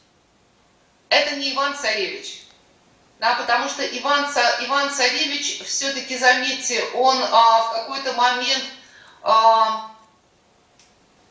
Это 1.10 1.36
не 1.36 1.54
Иван 1.54 1.76
Царевич. 1.76 2.44
Да, 3.20 3.36
потому 3.36 3.70
что 3.70 3.86
Иван, 3.86 4.26
Иван 4.66 4.90
Царевич, 4.90 5.62
все-таки, 5.66 6.18
заметьте, 6.18 6.84
он 6.94 7.18
а, 7.32 7.62
в 7.62 7.74
какой-то 7.74 8.14
момент 8.14 8.64
а, 9.22 9.92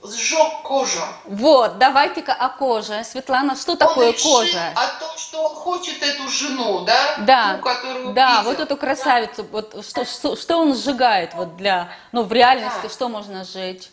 сжег 0.03 0.63
кожу. 0.63 1.01
Вот, 1.25 1.79
давайте-ка 1.79 2.33
о 2.33 2.49
коже. 2.49 3.05
Светлана, 3.05 3.57
что 3.57 3.77
такое 3.77 4.09
он 4.09 4.15
кожа? 4.15 4.73
о 4.75 5.01
том, 5.01 5.17
что 5.17 5.45
он 5.45 5.55
хочет 5.55 6.03
эту 6.03 6.29
жену, 6.29 6.81
да? 6.81 7.17
Да, 7.19 7.57
ту, 7.57 7.63
которую 7.63 8.13
да 8.13 8.39
видел. 8.39 8.51
вот 8.51 8.61
эту 8.61 8.77
красавицу. 8.77 9.47
Вот 9.51 9.85
что, 9.87 10.05
что, 10.05 10.37
что 10.37 10.57
он 10.59 10.75
сжигает 10.75 11.35
вот 11.35 11.57
для, 11.57 11.89
ну, 12.13 12.23
в 12.23 12.33
реальности, 12.33 12.81
да. 12.83 12.89
что 12.89 13.09
можно 13.09 13.45
сжечь? 13.45 13.89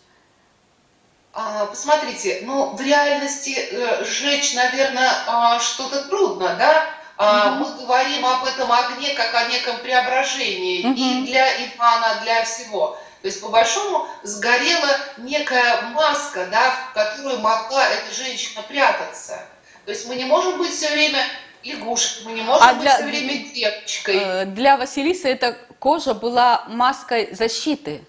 А, 1.34 1.68
посмотрите, 1.68 2.39
ну, 2.44 2.75
в 2.75 2.82
реальности 2.82 3.51
э, 3.51 4.04
сжечь, 4.04 4.56
наверное, 4.56 5.12
а, 5.28 5.60
что-то 5.60 6.08
трудно, 6.10 6.56
да? 6.58 6.86
А, 7.18 7.51
угу. 7.51 7.66
Мы 7.66 7.86
говорим 7.86 8.25
об 8.25 8.46
этом 8.46 8.72
огне 8.72 9.13
как 9.13 9.36
о 9.36 9.46
неком 9.46 9.78
преображении 9.80 10.86
угу. 10.86 10.96
и 10.96 11.28
для 11.28 11.66
Ивана, 11.66 12.22
для 12.24 12.44
всего. 12.44 12.98
То 13.21 13.27
есть, 13.27 13.41
по 13.41 13.49
большому, 13.49 14.07
сгорела 14.23 14.97
некая 15.17 15.81
маска, 15.93 16.47
да, 16.47 16.71
в 16.71 16.93
которую 16.93 17.39
могла 17.39 17.85
эта 17.88 18.13
женщина 18.13 18.61
прятаться. 18.63 19.39
То 19.85 19.91
есть 19.91 20.07
мы 20.07 20.15
не 20.15 20.25
можем 20.25 20.57
быть 20.57 20.73
все 20.73 20.89
время 20.91 21.23
лягушкой, 21.63 22.23
мы 22.25 22.31
не 22.33 22.41
можем 22.41 22.67
а 22.67 22.73
быть 22.73 22.81
для, 22.81 22.95
все 22.95 23.03
время 23.05 23.33
девочкой. 23.53 24.15
Э, 24.15 24.45
для 24.45 24.77
Василисы 24.77 25.27
эта 25.27 25.57
кожа 25.79 26.13
была 26.13 26.63
маской 26.67 27.33
защиты. 27.33 28.05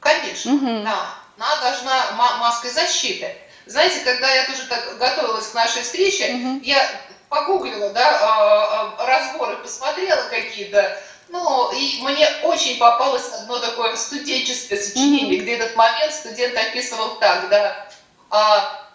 Конечно, 0.00 0.54
угу. 0.54 0.82
да. 0.82 1.14
Она 1.38 1.56
должна 1.62 2.12
маской 2.38 2.70
защиты. 2.70 3.34
Знаете, 3.66 4.00
когда 4.00 4.30
я 4.32 4.46
тоже 4.46 4.66
так 4.66 4.98
готовилась 4.98 5.48
к 5.48 5.54
нашей 5.54 5.82
встрече, 5.82 6.34
угу. 6.34 6.60
я 6.62 6.84
погуглила, 7.28 7.90
да, 7.90 8.18
а, 8.20 8.94
а, 8.98 9.06
разборы, 9.06 9.56
посмотрела 9.58 10.28
какие-то, 10.28 11.00
ну, 11.30 11.70
и 11.72 12.02
мне 12.02 12.28
очень 12.42 12.78
попалось 12.78 13.28
одно 13.32 13.58
такое 13.60 13.94
студенческое 13.94 14.80
сочинение, 14.80 15.38
mm-hmm. 15.38 15.42
где 15.42 15.56
этот 15.56 15.76
момент 15.76 16.12
студент 16.12 16.56
описывал 16.56 17.16
так, 17.18 17.48
да, 17.48 17.88
а, 18.30 18.88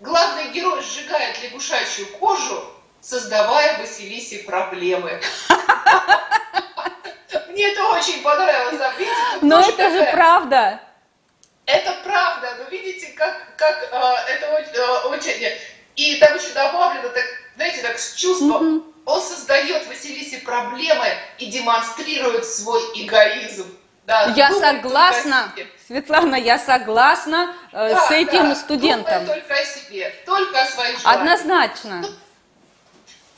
главный 0.00 0.48
герой 0.52 0.82
сжигает 0.82 1.42
лягушачью 1.42 2.06
кожу, 2.18 2.64
создавая 3.00 3.78
Василисе 3.78 4.38
проблемы. 4.38 5.20
Мне 7.48 7.72
это 7.72 7.86
очень 7.88 8.22
понравилось, 8.22 8.80
Но 9.42 9.60
это 9.60 9.90
же 9.90 10.10
правда. 10.12 10.80
Это 11.66 11.94
правда, 12.04 12.56
но 12.58 12.64
видите, 12.70 13.08
как, 13.08 13.54
как 13.56 13.88
э, 13.92 14.32
это 14.32 14.46
э, 14.46 15.08
очень... 15.08 15.58
И 15.96 16.16
там 16.16 16.34
еще 16.36 16.54
добавлено, 16.54 17.10
так, 17.10 17.24
знаете, 17.56 17.82
так 17.82 17.98
с 17.98 18.14
чувством. 18.14 18.78
Mm-hmm. 18.78 18.97
Он 19.08 19.22
создает 19.22 19.86
Василисе 19.86 20.38
проблемы 20.40 21.06
и 21.38 21.46
демонстрирует 21.46 22.44
свой 22.44 22.82
эгоизм. 22.94 23.74
Да, 24.04 24.34
я 24.36 24.52
согласна, 24.52 25.50
Светлана, 25.86 26.34
я 26.34 26.58
согласна 26.58 27.54
э, 27.72 27.94
да, 27.94 28.06
с 28.06 28.10
этим 28.10 28.50
да, 28.50 28.54
студентом. 28.54 29.26
только 29.26 29.54
о 29.54 29.64
себе, 29.64 30.14
только 30.26 30.60
о 30.60 30.66
своих 30.66 31.00
желаниях. 31.00 31.22
Однозначно. 31.22 32.00
Ну, 32.02 32.08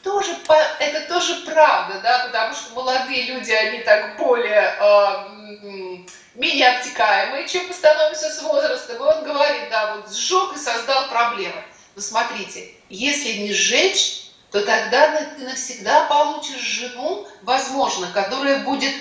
тоже, 0.02 0.36
это 0.80 1.08
тоже 1.08 1.36
правда, 1.46 2.00
да, 2.02 2.26
потому 2.26 2.52
что 2.52 2.74
молодые 2.74 3.32
люди, 3.32 3.52
они 3.52 3.78
так 3.84 4.16
более 4.16 4.74
э, 4.76 5.98
менее 6.34 6.70
обтекаемые, 6.70 7.46
чем 7.46 7.68
мы 7.68 7.74
становимся 7.74 8.28
с 8.28 8.42
возрастом. 8.42 8.96
И 8.96 9.00
он 9.00 9.22
говорит, 9.22 9.70
да, 9.70 9.94
вот 9.94 10.12
сжег 10.12 10.52
и 10.52 10.58
создал 10.58 11.08
проблемы. 11.08 11.62
Но 11.94 12.02
смотрите, 12.02 12.72
если 12.88 13.34
не 13.34 13.52
сжечь, 13.52 14.29
то 14.50 14.64
тогда 14.64 15.24
ты 15.36 15.44
навсегда 15.44 16.04
получишь 16.04 16.60
жену, 16.60 17.26
возможно, 17.42 18.08
которая 18.12 18.64
будет 18.64 18.92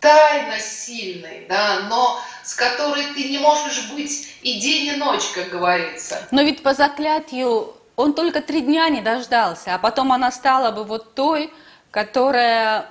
тайно 0.00 0.58
сильной, 0.58 1.46
да, 1.48 1.80
но 1.88 2.20
с 2.42 2.54
которой 2.54 3.04
ты 3.14 3.28
не 3.28 3.38
можешь 3.38 3.90
быть 3.90 4.36
и 4.42 4.60
день, 4.60 4.94
и 4.94 4.96
ночь, 4.96 5.26
как 5.34 5.48
говорится. 5.48 6.26
Но 6.30 6.42
ведь 6.42 6.62
по 6.62 6.74
заклятию 6.74 7.74
он 7.96 8.14
только 8.14 8.40
три 8.40 8.60
дня 8.60 8.88
не 8.88 9.00
дождался, 9.00 9.74
а 9.74 9.78
потом 9.78 10.12
она 10.12 10.30
стала 10.30 10.70
бы 10.70 10.84
вот 10.84 11.14
той, 11.14 11.52
которая 11.90 12.86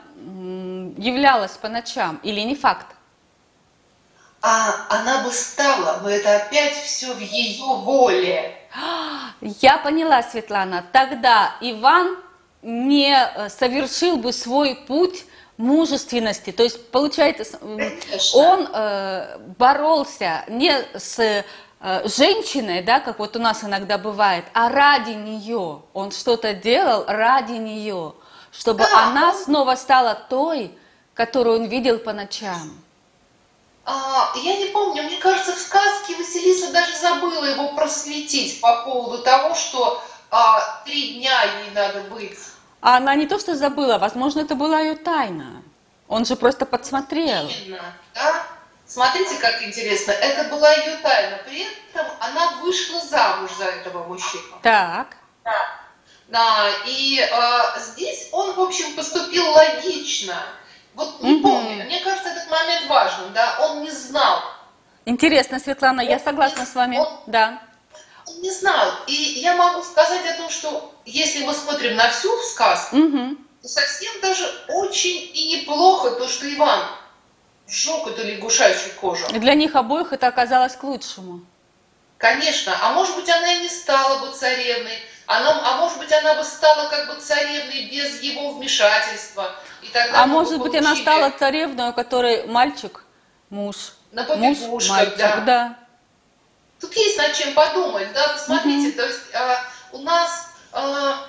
являлась 0.97 1.51
по 1.51 1.69
ночам, 1.69 2.19
или 2.23 2.41
не 2.41 2.55
факт? 2.55 2.87
А 4.41 4.87
она 4.89 5.23
бы 5.23 5.31
стала, 5.31 5.99
но 6.03 6.09
это 6.09 6.35
опять 6.35 6.73
все 6.73 7.13
в 7.13 7.19
ее 7.19 7.63
воле. 7.63 8.56
Я 9.41 9.77
поняла, 9.77 10.23
Светлана. 10.23 10.83
Тогда 10.91 11.55
Иван 11.61 12.17
не 12.61 13.13
э, 13.13 13.49
совершил 13.49 14.17
бы 14.17 14.33
свой 14.33 14.75
путь 14.75 15.25
мужественности. 15.57 16.51
То 16.51 16.63
есть, 16.63 16.91
получается, 16.91 17.57
Конечно. 17.57 18.39
он 18.39 18.67
э, 18.71 19.37
боролся 19.57 20.43
не 20.47 20.71
с 20.95 21.19
э, 21.19 21.43
женщиной, 22.07 22.83
да, 22.83 22.99
как 22.99 23.19
вот 23.19 23.35
у 23.35 23.39
нас 23.39 23.63
иногда 23.63 23.97
бывает, 23.97 24.45
а 24.53 24.69
ради 24.69 25.11
нее. 25.11 25.81
Он 25.93 26.11
что-то 26.11 26.53
делал 26.53 27.05
ради 27.07 27.53
нее, 27.53 28.13
чтобы 28.51 28.79
да, 28.79 29.07
она 29.07 29.29
он... 29.29 29.35
снова 29.35 29.75
стала 29.75 30.15
той, 30.29 30.77
которую 31.13 31.61
он 31.61 31.65
видел 31.67 31.99
по 31.99 32.13
ночам. 32.13 32.71
А, 33.89 34.33
я 34.35 34.57
не 34.57 34.65
помню, 34.65 35.03
мне 35.03 35.15
кажется, 35.15 35.53
в 35.53 35.59
сказке 35.59 36.17
Василиса 36.17 36.73
даже 36.73 36.93
забыла 36.97 37.45
его 37.45 37.69
просветить 37.69 38.59
по 38.59 38.83
поводу 38.83 39.23
того, 39.23 39.55
что 39.55 40.03
а, 40.29 40.81
три 40.83 41.13
дня 41.13 41.41
ей 41.63 41.71
надо 41.71 42.01
быть. 42.01 42.37
А 42.81 42.97
она 42.97 43.15
не 43.15 43.27
то 43.27 43.39
что 43.39 43.55
забыла, 43.55 43.97
возможно, 43.97 44.41
это 44.41 44.55
была 44.55 44.81
ее 44.81 44.95
тайна. 44.95 45.63
Он 46.09 46.25
же 46.25 46.35
просто 46.35 46.65
подсмотрел. 46.65 47.47
Именно, 47.47 47.93
да? 48.13 48.43
Смотрите, 48.85 49.37
как 49.39 49.63
интересно. 49.63 50.11
Это 50.11 50.49
была 50.49 50.69
ее 50.73 50.97
тайна. 50.97 51.37
При 51.45 51.61
этом 51.61 52.07
она 52.19 52.57
вышла 52.61 52.99
замуж 52.99 53.51
за 53.57 53.65
этого 53.65 54.03
мужчину. 54.03 54.59
Так. 54.63 55.15
Да. 55.45 55.65
Да, 56.27 56.69
и 56.85 57.19
э, 57.19 57.79
здесь 57.79 58.27
он, 58.33 58.53
в 58.53 58.59
общем, 58.59 58.93
поступил 58.95 59.49
логично. 59.49 60.35
Вот 60.97 61.21
не 61.21 61.35
угу. 61.35 61.43
помню, 61.43 61.85
мне 61.85 61.99
кажется, 61.99 62.29
этот 62.29 62.49
момент 62.49 62.87
важным, 62.87 63.31
да, 63.31 63.59
он 63.61 63.83
не 63.83 63.91
знал. 63.91 64.41
Интересно, 65.05 65.59
Светлана, 65.59 66.01
он 66.01 66.09
я 66.09 66.17
согласна 66.17 66.61
не, 66.61 66.65
с 66.65 66.73
вами, 66.73 66.97
он, 66.97 67.07
да. 67.27 67.61
Он 68.25 68.41
не 68.41 68.49
знал, 68.49 68.91
и 69.05 69.13
я 69.13 69.55
могу 69.55 69.83
сказать 69.83 70.25
о 70.25 70.37
том, 70.37 70.49
что 70.49 70.91
если 71.05 71.45
мы 71.45 71.53
смотрим 71.53 71.95
на 71.95 72.09
всю 72.09 72.35
сказку, 72.41 72.97
угу. 72.97 73.37
то 73.61 73.67
совсем 73.67 74.11
даже 74.21 74.43
очень 74.69 75.29
и 75.35 75.59
неплохо 75.59 76.11
то, 76.15 76.27
что 76.27 76.51
Иван 76.51 76.81
сжег 77.67 78.07
эту 78.07 78.25
лягушачью 78.25 78.93
кожу. 78.99 79.23
И 79.29 79.37
для 79.37 79.53
них 79.53 79.75
обоих 79.75 80.13
это 80.13 80.25
оказалось 80.25 80.75
к 80.75 80.83
лучшему. 80.83 81.41
Конечно, 82.17 82.75
а 82.81 82.93
может 82.93 83.15
быть 83.15 83.29
она 83.29 83.53
и 83.53 83.59
не 83.59 83.69
стала 83.69 84.25
бы 84.25 84.33
царевной, 84.33 84.97
она, 85.27 85.61
а 85.63 85.77
может 85.77 85.99
быть, 85.99 86.11
она 86.11 86.35
бы 86.35 86.43
стала 86.43 86.89
как 86.89 87.07
бы 87.07 87.21
царевной 87.21 87.89
без 87.91 88.21
его 88.21 88.53
вмешательства. 88.53 89.55
И 89.81 89.87
тогда 89.87 90.23
а 90.23 90.25
может 90.25 90.57
быть, 90.59 90.73
она 90.75 90.95
стала 90.95 91.29
царевной, 91.31 91.89
у 91.89 91.93
которой 91.93 92.47
мальчик, 92.47 93.03
муж. 93.49 93.93
На 94.11 94.23
муж, 94.35 94.87
мальчик, 94.89 95.17
да. 95.17 95.35
да. 95.41 95.77
Тут 96.79 96.95
есть 96.95 97.17
над 97.17 97.33
чем 97.33 97.53
подумать, 97.53 98.13
да, 98.13 98.29
посмотрите, 98.29 98.89
угу. 98.89 98.97
то 98.97 99.05
есть 99.07 99.21
а, 99.33 99.59
у 99.91 99.97
нас 99.99 100.49
а, 100.71 101.27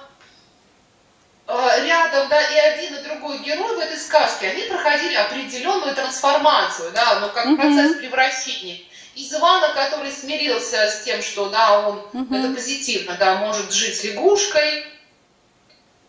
а, 1.46 1.80
рядом, 1.80 2.28
да, 2.28 2.40
и 2.40 2.58
один, 2.58 2.94
и 2.94 3.02
другой 3.02 3.38
герой 3.38 3.76
в 3.76 3.78
этой 3.78 3.96
сказке, 3.96 4.50
они 4.50 4.62
проходили 4.64 5.14
определенную 5.14 5.94
трансформацию, 5.94 6.92
да, 6.92 7.18
ну, 7.20 7.30
как 7.30 7.46
угу. 7.46 7.56
процесс 7.56 7.96
превращения 7.96 8.78
из 9.18 9.34
Ивана, 9.34 9.74
который 9.74 10.12
смирился 10.12 10.88
с 10.88 11.02
тем, 11.02 11.22
что 11.22 11.48
да, 11.48 11.88
он 11.88 11.98
угу. 12.12 12.34
это 12.34 12.54
позитивно, 12.54 13.16
да, 13.18 13.34
может 13.36 13.72
жить 13.72 14.04
лягушкой, 14.04 14.78
э, 14.78 14.84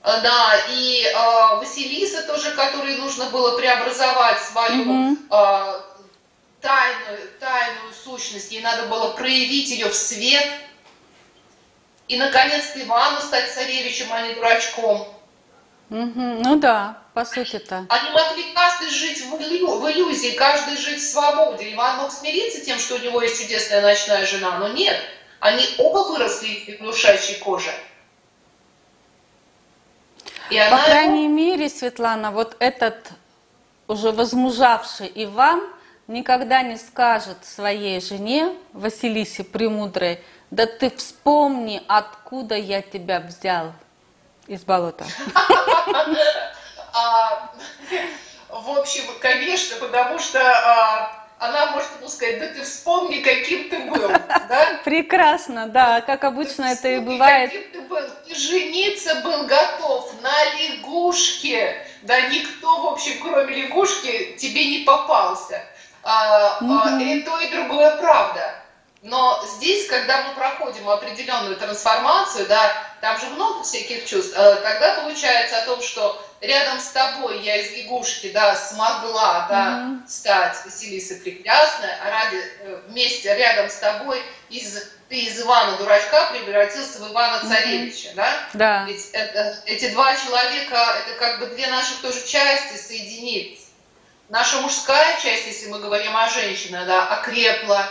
да, 0.04 0.62
и 0.69 1.04
э, 1.04 1.56
Василиса 1.58 2.22
тоже, 2.24 2.52
которой 2.52 2.98
нужно 2.98 3.26
было 3.32 3.58
преобразовать 3.58 4.39
свою 4.43 4.82
угу. 4.84 5.17
э, 5.32 5.82
тайную, 6.62 7.30
тайную 7.39 7.93
сущность, 8.04 8.52
ей 8.52 8.62
надо 8.62 8.86
было 8.86 9.13
проявить 9.13 9.69
ее 9.69 9.89
в 9.89 9.95
свет, 9.95 10.48
и, 12.08 12.17
наконец-то, 12.17 12.82
Ивану 12.82 13.22
стать 13.22 13.52
царевичем, 13.52 14.08
а 14.12 14.22
не 14.22 14.34
дурачком. 14.34 15.08
Угу. 15.89 16.43
Ну 16.43 16.56
да 16.58 16.99
по 17.19 17.25
сути-то. 17.25 17.86
Они 17.89 18.10
могли 18.12 18.54
каждый 18.54 18.89
жить 18.89 19.21
в, 19.25 19.36
иллю, 19.41 19.80
в 19.80 19.91
иллюзии, 19.91 20.32
каждый 20.38 20.78
жить 20.78 21.02
в 21.02 21.12
свободе. 21.12 21.73
Иван 21.73 21.97
мог 21.97 22.12
смириться 22.12 22.63
тем, 22.63 22.80
что 22.80 22.95
у 22.95 22.99
него 22.99 23.21
есть 23.21 23.41
чудесная 23.41 23.82
ночная 23.82 24.25
жена, 24.25 24.58
но 24.58 24.69
нет. 24.69 24.95
Они 25.41 25.65
оба 25.78 26.08
выросли 26.08 26.47
из 26.47 26.80
внушающей 26.80 27.36
кожи. 27.39 27.71
И 30.49 30.58
По 30.71 30.78
крайней 30.78 31.25
его... 31.25 31.34
мере, 31.34 31.67
Светлана, 31.67 32.32
вот 32.32 32.56
этот 32.60 33.12
уже 33.88 34.12
возмужавший 34.12 35.12
Иван 35.13 35.62
никогда 36.08 36.62
не 36.62 36.78
скажет 36.78 37.38
своей 37.43 37.99
жене 37.99 38.56
Василисе 38.71 39.43
Премудрой, 39.43 40.21
да 40.52 40.65
ты 40.65 40.89
вспомни, 40.89 41.84
откуда 41.88 42.56
я 42.56 42.82
тебя 42.82 43.19
взял 43.19 43.73
из 44.50 44.64
болота. 44.64 45.06
А, 46.92 47.52
в 48.50 48.80
общем, 48.80 49.04
конечно, 49.22 49.78
потому 49.78 50.18
что 50.18 50.40
а, 50.42 51.28
она 51.38 51.68
может 51.68 51.90
ему 52.00 52.10
сказать, 52.10 52.40
да 52.40 52.48
ты 52.48 52.64
вспомни, 52.64 53.20
каким 53.20 53.70
ты 53.70 53.80
был. 53.80 54.10
Да? 54.50 54.80
Прекрасно, 54.84 55.68
да, 55.68 56.02
как 56.02 56.24
обычно 56.24 56.76
ты 56.76 56.80
это 56.80 56.88
и 56.90 57.00
бывает. 57.00 57.52
Каким 57.52 57.72
ты 57.72 57.82
был. 57.82 58.02
Ты 58.28 58.36
жениться 58.36 59.22
был 59.24 59.46
готов 59.46 60.12
на 60.22 60.46
лягушке. 60.56 61.86
Да 62.02 62.20
никто, 62.22 62.82
в 62.82 62.88
общем, 62.88 63.22
кроме 63.22 63.56
лягушки, 63.56 64.36
тебе 64.40 64.66
не 64.66 64.84
попался. 64.84 65.64
А, 66.02 66.58
угу. 66.60 66.74
а, 66.74 67.00
и 67.00 67.22
то, 67.22 67.40
и 67.40 67.52
другое 67.52 67.98
правда. 67.98 68.56
Но 69.02 69.42
здесь, 69.56 69.88
когда 69.88 70.24
мы 70.24 70.34
проходим 70.34 70.90
определенную 70.90 71.56
трансформацию, 71.56 72.48
да, 72.48 72.74
там 73.00 73.18
же 73.18 73.28
много 73.28 73.64
всяких 73.64 74.06
чувств, 74.06 74.34
тогда 74.36 75.02
получается 75.02 75.60
о 75.60 75.66
том, 75.66 75.82
что 75.82 76.22
рядом 76.42 76.80
с 76.80 76.90
тобой 76.90 77.42
я 77.42 77.58
из 77.58 77.72
лягушки, 77.78 78.32
да, 78.32 78.56
смогла, 78.56 79.48
да, 79.50 79.68
mm-hmm. 79.68 80.10
стать 80.10 80.58
Василиса 80.66 81.16
Прекрасная, 81.16 81.98
а 82.04 82.10
ради, 82.10 82.38
э, 82.38 82.82
вместе 82.88 83.36
рядом 83.36 83.70
с 83.70 83.76
тобой 83.76 84.22
из, 84.50 84.90
ты 85.08 85.16
из 85.16 85.42
Ивана 85.42 85.78
Дурачка 85.78 86.32
превратился 86.32 87.00
в 87.00 87.12
Ивана 87.12 87.48
Царевича, 87.48 88.10
mm-hmm. 88.10 88.16
да? 88.16 88.50
Да. 88.54 88.86
Ведь 88.86 89.10
это, 89.12 89.62
эти 89.66 89.90
два 89.92 90.16
человека, 90.16 91.04
это 91.06 91.18
как 91.18 91.40
бы 91.40 91.48
две 91.48 91.68
наших 91.68 92.02
тоже 92.02 92.26
части 92.26 92.76
соединились. 92.76 93.68
Наша 94.30 94.62
мужская 94.62 95.20
часть, 95.20 95.48
если 95.48 95.70
мы 95.70 95.80
говорим 95.80 96.16
о 96.16 96.30
женщине, 96.30 96.84
да, 96.86 97.08
окрепла, 97.08 97.88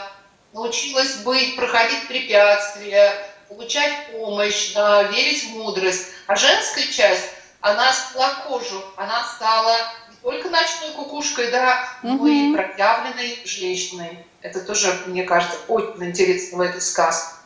научилась 0.58 1.16
быть, 1.18 1.56
проходить 1.56 2.08
препятствия, 2.08 3.12
получать 3.48 4.12
помощь, 4.12 4.72
да, 4.74 5.04
верить 5.04 5.44
в 5.44 5.56
мудрость. 5.56 6.08
А 6.26 6.36
женская 6.36 6.86
часть, 6.92 7.30
она 7.60 7.92
стала 7.92 8.34
кожу, 8.46 8.82
она 8.96 9.24
стала 9.24 9.76
не 10.10 10.16
только 10.22 10.50
ночной 10.50 10.90
кукушкой, 10.92 11.50
да, 11.50 11.88
но 12.02 12.26
и 12.26 12.52
проявленной 12.52 13.40
женщиной. 13.44 14.24
Это 14.42 14.60
тоже, 14.60 14.92
мне 15.06 15.22
кажется, 15.24 15.56
очень 15.68 16.04
интересно 16.04 16.58
в 16.58 16.60
этой 16.60 16.80
сказке. 16.80 17.36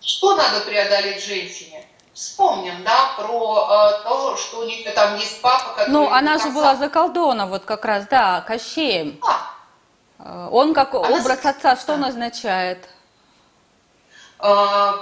Что 0.00 0.36
надо 0.36 0.60
преодолеть 0.60 1.24
женщине? 1.24 1.84
Вспомним, 2.12 2.82
да, 2.84 3.12
про 3.16 4.00
э, 4.00 4.02
то, 4.02 4.36
что 4.36 4.60
у 4.60 4.64
них 4.64 4.92
там 4.92 5.16
есть 5.16 5.40
папа, 5.40 5.70
который... 5.70 5.90
Ну, 5.90 6.10
она 6.10 6.38
же 6.38 6.50
была 6.50 6.74
заколдована, 6.74 7.46
вот 7.46 7.64
как 7.64 7.84
раз, 7.84 8.06
да, 8.08 8.40
Кощеем. 8.40 9.20
А. 9.22 9.57
Он 10.18 10.74
как 10.74 10.94
она 10.94 11.08
образ 11.08 11.44
отца, 11.44 11.76
что 11.76 11.94
он 11.94 12.04
означает? 12.04 12.88
Э, 14.40 14.92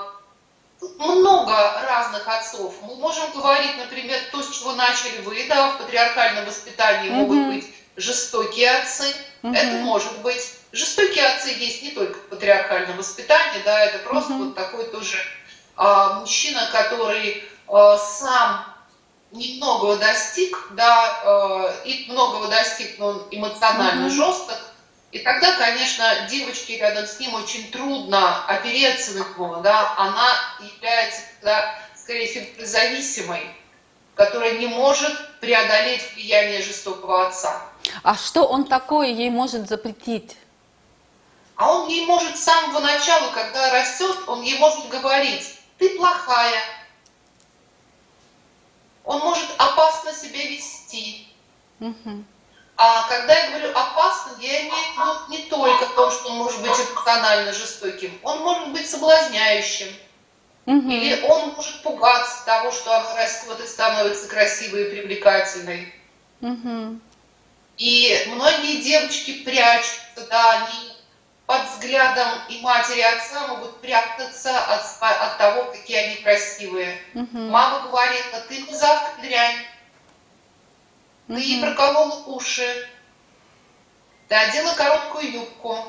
много 0.98 1.55
разных 1.87 2.26
отцов. 2.29 2.74
Мы 2.83 2.96
можем 2.96 3.31
говорить, 3.33 3.76
например, 3.79 4.18
то, 4.31 4.42
с 4.42 4.50
чего 4.50 4.72
начали 4.74 5.20
вы, 5.22 5.46
да, 5.48 5.70
в 5.70 5.79
патриархальном 5.79 6.44
воспитании 6.44 7.11
mm-hmm. 7.11 7.14
могут 7.14 7.46
быть 7.46 7.74
жестокие 7.96 8.70
отцы. 8.70 9.14
Mm-hmm. 9.42 9.57
Это 9.57 9.76
может 9.85 10.18
быть. 10.18 10.52
Жестокие 10.72 11.26
отцы 11.26 11.48
есть 11.50 11.83
не 11.83 11.92
только 11.92 12.18
в 12.18 12.29
патриархальном 12.29 12.98
воспитании, 12.98 13.62
да, 13.64 13.81
это 13.81 13.98
просто 14.00 14.35
mm-hmm. 14.35 14.44
вот 14.44 14.55
такой 14.55 14.85
тоже 14.90 15.16
а, 15.76 16.20
мужчина, 16.20 16.68
который 16.70 17.44
а, 17.68 17.96
сам 17.96 18.66
немногого 19.33 19.96
достиг, 19.96 20.68
да, 20.72 21.20
а, 21.24 21.83
и 21.85 22.07
многого 22.11 22.48
достиг, 22.48 22.98
но 22.98 23.07
он 23.09 23.29
эмоционально 23.31 24.07
mm-hmm. 24.07 24.11
жесток, 24.11 24.59
и 25.16 25.20
тогда, 25.20 25.57
конечно, 25.57 26.26
девочке 26.29 26.76
рядом 26.76 27.07
с 27.07 27.18
ним 27.18 27.35
очень 27.35 27.70
трудно 27.70 28.44
опереться 28.46 29.12
на 29.12 29.20
него, 29.20 29.57
да, 29.62 29.94
она 29.96 30.29
является, 30.61 31.22
да, 31.40 31.79
скорее 31.96 32.55
зависимой, 32.59 33.40
которая 34.14 34.59
не 34.59 34.66
может 34.66 35.40
преодолеть 35.40 36.02
влияние 36.14 36.61
жестокого 36.61 37.29
отца. 37.29 37.62
А 38.02 38.14
что 38.14 38.44
он 38.44 38.66
такое 38.66 39.09
ей 39.09 39.31
может 39.31 39.70
запретить? 39.70 40.37
А 41.55 41.72
он 41.72 41.88
ей 41.88 42.05
может 42.05 42.37
с 42.37 42.42
самого 42.44 42.81
начала, 42.81 43.33
когда 43.33 43.72
растет, 43.72 44.18
он 44.26 44.42
ей 44.42 44.59
может 44.59 44.87
говорить, 44.90 45.59
ты 45.79 45.96
плохая. 45.96 46.62
Он 49.02 49.20
может 49.20 49.48
опасно 49.57 50.12
себя 50.12 50.46
вести. 50.46 51.26
Угу. 51.81 52.24
А 52.78 53.08
когда 53.08 53.34
я 53.34 53.50
говорю 53.50 53.70
опасно, 53.70 54.32
я 54.40 54.62
имею 54.62 54.72
в 54.72 55.30
виду 55.30 55.30
не 55.30 55.38
только 55.48 55.86
то, 55.94 56.10
что 56.10 56.28
он 56.28 56.36
может 56.38 56.60
быть 56.60 56.78
эмоционально 56.78 57.52
жестоким, 57.52 58.18
он 58.22 58.40
может 58.40 58.68
быть 58.68 58.88
соблазняющим. 58.88 59.88
Угу. 60.66 60.90
Или 60.90 61.22
он 61.22 61.54
может 61.54 61.82
пугаться 61.82 62.44
того, 62.44 62.72
что 62.72 62.90
растет 63.16 63.60
и 63.60 63.66
становится 63.66 64.28
красивой 64.28 64.88
и 64.88 64.90
привлекательной. 64.90 65.94
Угу. 66.42 67.00
И 67.78 68.24
многие 68.28 68.82
девочки 68.82 69.44
прячутся, 69.44 70.26
да, 70.28 70.52
они 70.52 70.92
под 71.46 71.70
взглядом 71.70 72.28
и 72.48 72.60
матери, 72.60 72.98
и 72.98 73.02
отца 73.02 73.46
могут 73.46 73.80
прятаться 73.80 74.58
от, 74.58 74.82
от 75.00 75.38
того, 75.38 75.70
какие 75.70 75.96
они 75.96 76.16
красивые. 76.16 77.00
Угу. 77.14 77.38
Мама 77.38 77.88
говорила, 77.88 78.40
ты 78.48 78.64
бы 78.64 78.74
завтра 78.74 79.22
дрянь 79.22 79.56
ты 81.28 81.40
ей 81.40 81.60
проколола 81.60 82.24
уши, 82.26 82.88
ты 84.28 84.34
одела 84.34 84.74
короткую 84.74 85.32
юбку, 85.32 85.84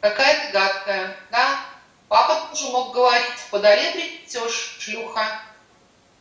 какая 0.00 0.46
ты 0.46 0.52
гадкая, 0.52 1.16
да? 1.30 1.60
Папа 2.08 2.48
тоже 2.48 2.70
мог 2.70 2.94
говорить, 2.94 3.38
подали 3.50 3.92
придешь, 3.92 4.76
шлюха. 4.78 5.40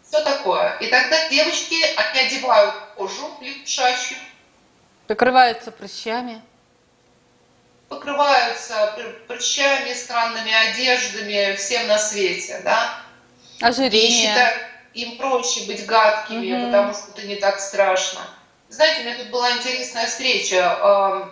Все 0.06 0.22
такое. 0.24 0.78
И 0.80 0.88
тогда 0.88 1.30
девочки, 1.30 1.76
они 1.96 2.20
одевают 2.20 2.76
кожу 2.96 3.38
лягушачью. 3.42 4.18
Покрываются 5.08 5.72
прыщами. 5.72 6.42
Покрываются 7.90 8.94
прыщами, 9.28 9.94
странными 9.94 10.52
одеждами, 10.52 11.56
всем 11.56 11.88
на 11.88 11.98
свете, 11.98 12.62
да? 12.64 13.00
Ожирение. 13.62 14.10
И 14.10 14.28
считают, 14.28 14.58
им 14.94 15.18
проще 15.18 15.66
быть 15.68 15.86
гадкими, 15.86 16.54
угу. 16.54 16.66
потому 16.66 16.94
что 16.94 17.12
это 17.12 17.28
не 17.28 17.36
так 17.36 17.60
страшно. 17.60 18.22
Знаете, 18.70 19.02
у 19.02 19.04
меня 19.06 19.18
тут 19.18 19.30
была 19.30 19.52
интересная 19.54 20.08
встреча 20.08 21.32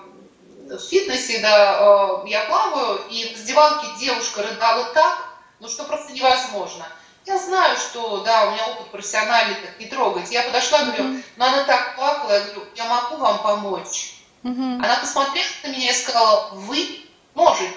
в 0.70 0.80
фитнесе, 0.80 1.40
да, 1.40 2.24
я 2.26 2.46
плаваю, 2.46 3.02
и 3.10 3.30
в 3.30 3.34
раздевалке 3.34 3.88
девушка 4.00 4.42
рыдала 4.42 4.86
так, 4.94 5.30
ну 5.60 5.68
что 5.68 5.84
просто 5.84 6.14
невозможно. 6.14 6.88
Я 7.26 7.40
знаю, 7.40 7.78
что, 7.78 8.20
да, 8.20 8.46
у 8.46 8.52
меня 8.52 8.68
опыт 8.68 8.92
профессиональный, 8.92 9.56
так 9.56 9.80
не 9.80 9.88
трогать. 9.88 10.32
Я 10.32 10.44
подошла, 10.44 10.84
говорю, 10.84 11.06
mm-hmm. 11.06 11.24
но 11.38 11.46
она 11.46 11.64
так 11.64 11.96
плакала, 11.96 12.34
я 12.34 12.40
говорю, 12.42 12.64
я 12.76 12.86
могу 12.86 13.18
вам 13.18 13.42
помочь. 13.42 14.14
Mm-hmm. 14.44 14.76
Она 14.76 14.98
посмотрела 14.98 15.48
на 15.64 15.68
меня 15.70 15.90
и 15.90 15.96
сказала, 15.96 16.50
вы 16.54 17.02
можете, 17.34 17.74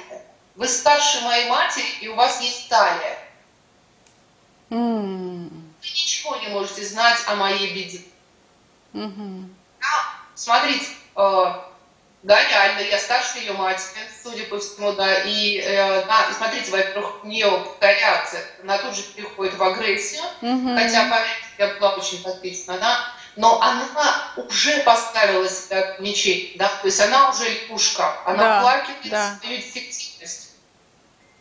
вы 0.54 0.68
старше 0.68 1.22
моей 1.22 1.48
матери, 1.48 1.86
и 2.02 2.08
у 2.08 2.14
вас 2.14 2.42
есть 2.42 2.68
талия. 2.68 3.18
Mm-hmm. 4.68 5.48
Вы 5.48 5.88
ничего 5.88 6.36
не 6.36 6.48
можете 6.48 6.84
знать 6.84 7.18
о 7.26 7.36
моей 7.36 7.72
беде. 7.72 8.02
Угу. 8.94 9.48
Смотрите, 10.38 10.86
э, 11.16 11.52
да, 12.22 12.48
реально, 12.48 12.80
я 12.80 12.98
старше 12.98 13.38
ее 13.38 13.54
матери, 13.54 14.00
судя 14.22 14.44
по 14.44 14.58
всему, 14.60 14.92
да, 14.92 15.22
и, 15.22 15.58
э, 15.58 16.04
да, 16.06 16.28
и 16.30 16.32
смотрите, 16.32 16.70
во-первых, 16.70 17.24
у 17.24 17.26
нее 17.26 17.66
реакция, 17.80 18.44
она 18.62 18.78
тут 18.78 18.94
же 18.94 19.02
переходит 19.02 19.54
в 19.54 19.62
агрессию, 19.64 20.22
угу. 20.40 20.76
хотя, 20.76 21.10
поверьте, 21.10 21.44
я 21.58 21.68
была 21.74 21.94
очень 21.94 22.22
подписана, 22.22 22.78
да, 22.78 23.12
но 23.34 23.60
она 23.60 24.32
уже 24.36 24.78
поставила 24.84 25.48
себя 25.48 25.96
в 25.96 26.00
мечеть, 26.00 26.56
да, 26.56 26.68
то 26.68 26.86
есть 26.86 27.00
она 27.00 27.30
уже 27.30 27.48
лягушка, 27.48 28.16
она 28.24 28.38
да, 28.38 28.60
плакивает 28.60 29.10
да. 29.10 29.38
свою 29.40 29.58
эффективность. 29.58 30.52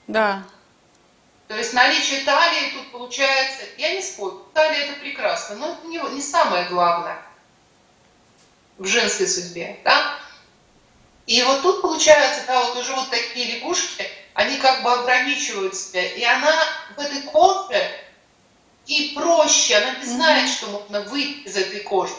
Да. 0.07 0.43
То 1.47 1.55
есть 1.55 1.73
наличие 1.73 2.21
талии 2.21 2.71
тут 2.71 2.91
получается, 2.91 3.63
я 3.77 3.93
не 3.93 4.01
спорю, 4.01 4.43
талия 4.55 4.85
это 4.85 4.99
прекрасно, 4.99 5.55
но 5.57 5.73
это 5.73 5.87
не, 5.87 5.97
не 6.15 6.21
самое 6.21 6.65
главное 6.65 7.17
в 8.77 8.85
женской 8.85 9.27
судьбе, 9.27 9.79
да? 9.83 10.19
И 11.25 11.41
вот 11.43 11.61
тут 11.61 11.81
получается, 11.81 12.43
да, 12.47 12.63
вот 12.63 12.77
уже 12.77 12.93
вот 12.93 13.09
такие 13.09 13.55
лягушки, 13.55 14.07
они 14.33 14.57
как 14.57 14.83
бы 14.83 14.91
ограничивают 14.93 15.75
себя, 15.75 16.05
и 16.05 16.23
она 16.23 16.53
в 16.95 16.99
этой 16.99 17.21
коже 17.23 17.83
и 18.85 19.13
проще, 19.13 19.75
она 19.75 19.95
не 19.95 20.05
знает, 20.05 20.49
что 20.49 20.67
можно 20.67 21.01
выйти 21.01 21.39
из 21.47 21.57
этой 21.57 21.81
кожи, 21.81 22.13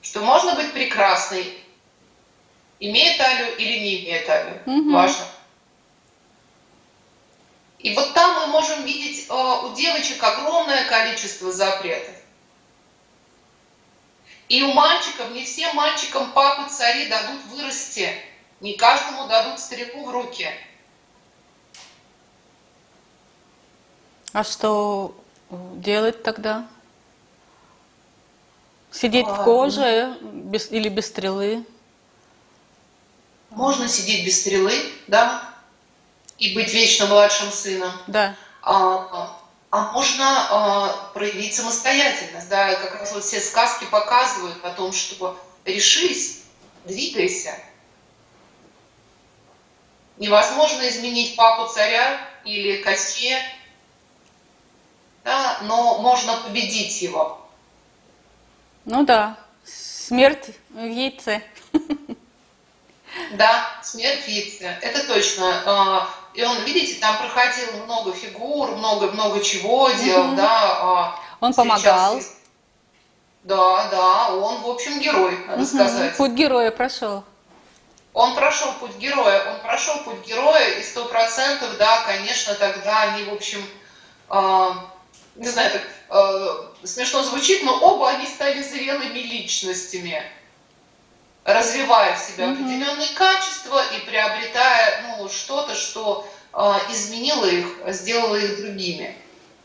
что 0.00 0.20
можно 0.20 0.54
быть 0.54 0.72
прекрасной, 0.72 1.58
имея 2.80 3.18
талию 3.18 3.56
или 3.56 3.78
не 3.78 4.04
имея 4.04 4.26
талию, 4.26 4.62
mm-hmm. 4.64 4.92
важно. 4.92 5.26
И 7.78 7.94
вот 7.94 8.14
там 8.14 8.34
мы 8.40 8.46
можем 8.46 8.84
видеть 8.84 9.26
э, 9.28 9.32
у 9.32 9.74
девочек 9.74 10.22
огромное 10.22 10.86
количество 10.86 11.52
запретов. 11.52 12.14
И 14.48 14.62
у 14.62 14.72
мальчиков, 14.72 15.30
не 15.32 15.44
всем 15.44 15.74
мальчикам 15.74 16.32
папы 16.32 16.70
цари 16.70 17.08
дадут 17.08 17.44
вырасти, 17.46 18.10
не 18.60 18.74
каждому 18.74 19.26
дадут 19.26 19.58
стрелу 19.58 20.06
в 20.06 20.10
руки. 20.10 20.48
А 24.32 24.44
что 24.44 25.16
делать 25.50 26.22
тогда? 26.22 26.66
Сидеть 28.92 29.26
а, 29.26 29.34
в 29.34 29.44
коже 29.44 30.16
без, 30.22 30.70
или 30.70 30.88
без 30.88 31.06
стрелы? 31.06 31.64
Можно 33.50 33.88
сидеть 33.88 34.24
без 34.24 34.40
стрелы, 34.40 34.72
да, 35.06 35.42
и 36.38 36.54
быть 36.54 36.72
вечно 36.72 37.06
младшим 37.06 37.50
сыном. 37.50 37.92
Да. 38.06 38.36
А, 38.62 39.35
а 39.70 39.92
можно 39.92 41.08
э, 41.12 41.14
проявить 41.14 41.54
самостоятельность. 41.54 42.48
Да? 42.48 42.74
Как 42.76 43.00
раз 43.00 43.12
вот 43.12 43.24
все 43.24 43.40
сказки 43.40 43.84
показывают 43.84 44.64
о 44.64 44.70
том, 44.70 44.92
что 44.92 45.38
решись, 45.64 46.42
двигайся. 46.84 47.54
Невозможно 50.18 50.88
изменить 50.88 51.36
папу 51.36 51.70
царя 51.72 52.18
или 52.44 52.82
Костье, 52.82 53.38
да? 55.24 55.58
но 55.62 55.98
можно 55.98 56.36
победить 56.38 57.02
его. 57.02 57.46
Ну 58.84 59.04
да, 59.04 59.36
смерть 59.64 60.50
в 60.70 60.84
яйце. 60.84 61.42
Да, 63.32 63.80
смерть 63.82 64.24
в 64.24 64.28
яйце, 64.28 64.78
это 64.80 65.06
точно. 65.06 66.08
И 66.36 66.44
он, 66.44 66.58
видите, 66.64 67.00
там 67.00 67.16
проходил 67.16 67.66
много 67.84 68.12
фигур, 68.12 68.70
много-много 68.76 69.42
чего 69.42 69.90
делал, 69.92 70.24
Мгм. 70.28 70.36
да. 70.36 70.78
а, 70.80 71.20
Он 71.40 71.52
сейчас 71.54 71.56
помогал. 71.56 72.18
из- 72.18 72.32
Да, 73.44 73.88
да, 73.90 74.34
он, 74.34 74.60
в 74.60 74.68
общем, 74.68 74.98
герой, 75.00 75.38
надо 75.46 75.62
Мгм. 75.62 75.66
сказать. 75.66 76.16
Путь 76.18 76.32
героя 76.32 76.70
прошел. 76.70 77.24
Он 78.12 78.34
прошел 78.34 78.72
путь 78.80 78.96
героя, 78.96 79.50
он 79.52 79.60
прошел 79.60 79.96
путь 80.04 80.26
героя, 80.26 80.78
и 80.78 80.82
сто 80.82 81.06
процентов, 81.06 81.76
да, 81.78 82.02
конечно, 82.04 82.54
тогда 82.54 83.02
они, 83.02 83.24
в 83.24 83.32
общем, 83.32 83.64
а, 84.28 84.76
не 85.36 85.48
знаю, 85.48 85.70
так 85.72 85.82
а, 86.08 86.72
смешно 86.84 87.22
звучит, 87.22 87.62
но 87.62 87.78
оба 87.78 88.10
они 88.10 88.26
стали 88.26 88.62
зрелыми 88.62 89.18
личностями, 89.18 90.22
развивая 91.46 92.14
в 92.16 92.18
себе 92.18 92.46
Мгм. 92.46 92.54
определенные 92.64 93.08
качества 93.14 93.80
и 93.96 94.00
приобретая, 94.04 95.16
ну, 95.18 95.28
что-то, 95.28 95.74
что 95.74 96.26
а, 96.58 96.80
изменило 96.90 97.44
их, 97.44 97.66
сделало 97.88 98.36
их 98.36 98.58
другими. 98.62 99.14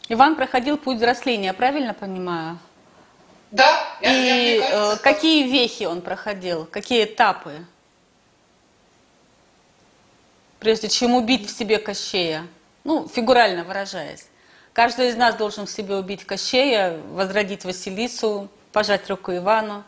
Иван 0.10 0.36
проходил 0.36 0.78
путь 0.78 0.98
взросления, 0.98 1.54
правильно 1.54 1.94
понимаю? 1.94 2.60
Да, 3.52 3.88
я- 4.02 4.12
я- 4.12 4.34
мне 4.36 4.58
И 4.58 4.60
кажется, 4.60 4.94
э, 4.94 4.98
какие 5.04 5.44
вехи 5.50 5.84
он 5.86 6.02
проходил, 6.02 6.66
какие 6.66 7.06
этапы? 7.06 7.66
Прежде 10.60 10.90
чем 10.90 11.16
убить 11.16 11.50
в 11.50 11.58
себе 11.58 11.78
Кощея, 11.80 12.46
ну, 12.84 13.08
фигурально 13.08 13.64
выражаясь. 13.64 14.28
Каждый 14.74 15.10
из 15.10 15.16
нас 15.16 15.36
должен 15.36 15.66
в 15.66 15.70
себе 15.72 15.96
убить 15.96 16.26
Кощея, 16.26 16.98
возродить 17.14 17.66
Василису, 17.66 18.50
пожать 18.72 19.10
руку 19.10 19.34
Ивану. 19.36 19.84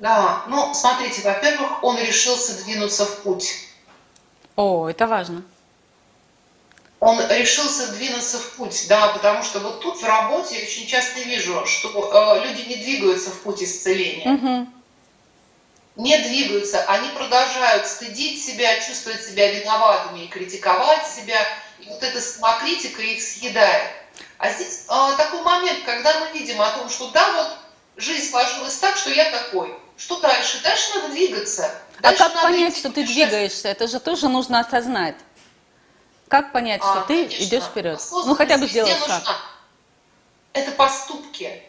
Да, 0.00 0.44
ну, 0.48 0.72
смотрите, 0.74 1.20
во-первых, 1.22 1.84
он 1.84 1.98
решился 1.98 2.64
двинуться 2.64 3.04
в 3.04 3.18
путь. 3.18 3.54
О, 4.56 4.88
это 4.88 5.06
важно. 5.06 5.42
он 7.00 7.18
решился 7.30 7.92
двинуться 7.92 8.38
в 8.38 8.52
путь, 8.56 8.86
да, 8.88 9.08
потому 9.08 9.42
что 9.42 9.60
вот 9.60 9.80
тут 9.80 10.00
в 10.02 10.04
работе 10.04 10.56
я 10.58 10.62
очень 10.64 10.86
часто 10.86 11.20
вижу, 11.20 11.64
что 11.66 11.88
э, 11.88 12.44
люди 12.46 12.68
не 12.68 12.76
двигаются 12.76 13.30
в 13.30 13.40
путь 13.40 13.62
исцеления, 13.62 14.28
Мгм. 14.28 14.72
не 15.96 16.18
двигаются, 16.18 16.82
они 16.88 17.08
продолжают 17.10 17.86
стыдить 17.86 18.44
себя, 18.44 18.78
чувствовать 18.80 19.22
себя 19.24 19.50
виноватыми 19.52 20.24
и 20.24 20.28
критиковать 20.28 21.06
себя, 21.08 21.38
и 21.78 21.88
вот 21.88 22.02
эта 22.02 22.20
самокритика 22.20 23.00
их 23.02 23.22
съедает. 23.22 23.90
А 24.38 24.50
здесь 24.50 24.84
э, 24.88 25.16
такой 25.16 25.40
момент, 25.42 25.84
когда 25.84 26.20
мы 26.20 26.38
видим 26.38 26.60
о 26.60 26.70
том, 26.72 26.88
что 26.90 27.08
да, 27.12 27.32
вот 27.32 27.56
жизнь 28.02 28.30
сложилась 28.30 28.76
так, 28.76 28.96
что 28.96 29.08
я 29.10 29.30
такой, 29.30 29.74
что 30.00 30.18
дальше? 30.20 30.60
Дальше 30.62 30.94
надо 30.94 31.08
двигаться. 31.08 31.70
А 31.98 32.02
Дальше 32.02 32.18
как 32.18 32.34
надо 32.34 32.48
понять, 32.48 32.72
идти 32.72 32.80
что 32.80 32.90
ты 32.90 33.04
двигаешься? 33.04 33.68
Это 33.68 33.86
же 33.86 34.00
тоже 34.00 34.28
нужно 34.28 34.60
осознать. 34.60 35.16
Как 36.28 36.52
понять, 36.52 36.80
что 36.80 37.00
А, 37.00 37.04
ты 37.06 37.24
конечно. 37.26 37.44
идешь 37.44 37.64
вперед? 37.64 38.00
Ну, 38.10 38.34
хотя 38.34 38.56
бы 38.56 38.66
сделать 38.66 38.92
шаг. 38.98 39.08
нужна. 39.08 39.36
Это 40.52 40.70
поступки. 40.72 41.62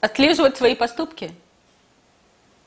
Отслеживать 0.00 0.56
свои 0.56 0.74
поступки? 0.74 1.34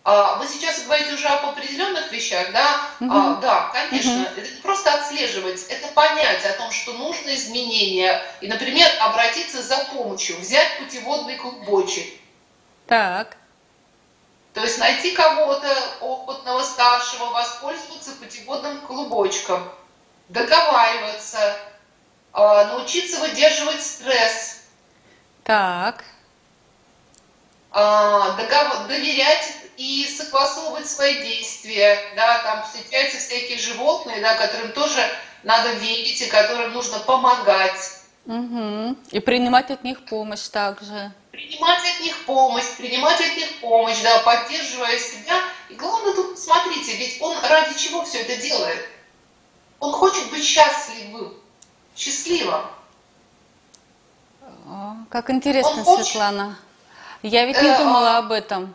А, 0.04 0.36
Вы 0.38 0.48
сейчас 0.48 0.84
говорите 0.84 1.14
уже 1.14 1.28
об 1.28 1.46
определенных 1.50 2.12
вещах, 2.12 2.52
да? 2.54 2.82
Мгм. 3.00 3.12
А, 3.12 3.36
да, 3.42 3.72
конечно. 3.74 4.12
Мгм. 4.12 4.28
Это 4.38 4.62
просто 4.62 4.94
отслеживать, 4.94 5.64
это 5.70 5.88
понять 5.90 6.46
о 6.46 6.54
том, 6.54 6.72
что 6.72 6.94
нужно 6.94 7.34
изменения. 7.36 8.22
И, 8.42 8.48
например, 8.48 8.90
обратиться 9.02 9.62
за 9.62 9.78
помощью, 9.94 10.38
взять 10.40 10.78
путеводный 10.80 11.36
клубочек. 11.38 12.06
Так. 12.86 13.36
То 14.58 14.64
есть 14.64 14.80
найти 14.80 15.12
кого-то 15.12 15.72
опытного, 16.02 16.64
старшего, 16.64 17.26
воспользоваться 17.26 18.14
путеводным 18.14 18.82
клубочком, 18.82 19.72
договариваться, 20.30 21.56
а, 22.34 22.66
научиться 22.66 23.20
выдерживать 23.20 23.84
стресс, 23.84 24.64
Так. 25.44 26.04
а, 27.70 28.32
догов- 28.32 28.88
доверять 28.88 29.48
и 29.78 30.08
согласовывать 30.18 30.90
свои 30.90 31.22
действия, 31.22 32.00
да, 32.16 32.40
там 32.40 32.64
встречаются 32.64 33.20
всякие 33.20 33.60
животные, 33.60 34.22
да, 34.22 34.34
которым 34.34 34.72
тоже 34.72 35.08
надо 35.44 35.74
верить 35.74 36.20
и 36.20 36.26
которым 36.26 36.74
нужно 36.74 36.98
помогать, 36.98 37.98
Мгм. 38.28 38.98
И 39.12 39.22
принимать 39.22 39.72
от 39.72 39.86
них 39.86 40.04
помощь 40.06 40.50
также. 40.50 41.14
Принимать 41.38 41.84
от 41.84 42.04
них 42.04 42.26
помощь, 42.26 42.66
принимать 42.78 43.22
от 43.22 43.38
них 43.38 43.60
помощь, 43.62 44.02
да, 44.02 44.20
поддерживая 44.20 44.98
себя. 44.98 45.40
И 45.70 45.76
главное 45.76 46.16
тут, 46.16 46.40
смотрите, 46.40 46.96
ведь 46.96 47.22
он 47.22 47.38
ради 47.44 47.78
чего 47.78 48.04
все 48.04 48.22
это 48.22 48.42
делает? 48.42 48.84
Он 49.80 49.92
хочет 49.94 50.32
быть 50.32 50.44
счастливым, 50.44 51.36
счастливым. 51.96 52.66
Как 55.12 55.30
интересно, 55.30 55.84
Он 55.86 56.04
Светлана. 56.04 56.58
Я 57.22 57.46
ведь 57.46 57.62
не 57.62 57.70
Э, 57.70 57.78
думала 57.78 58.16
а- 58.16 58.18
об 58.18 58.32
этом. 58.32 58.74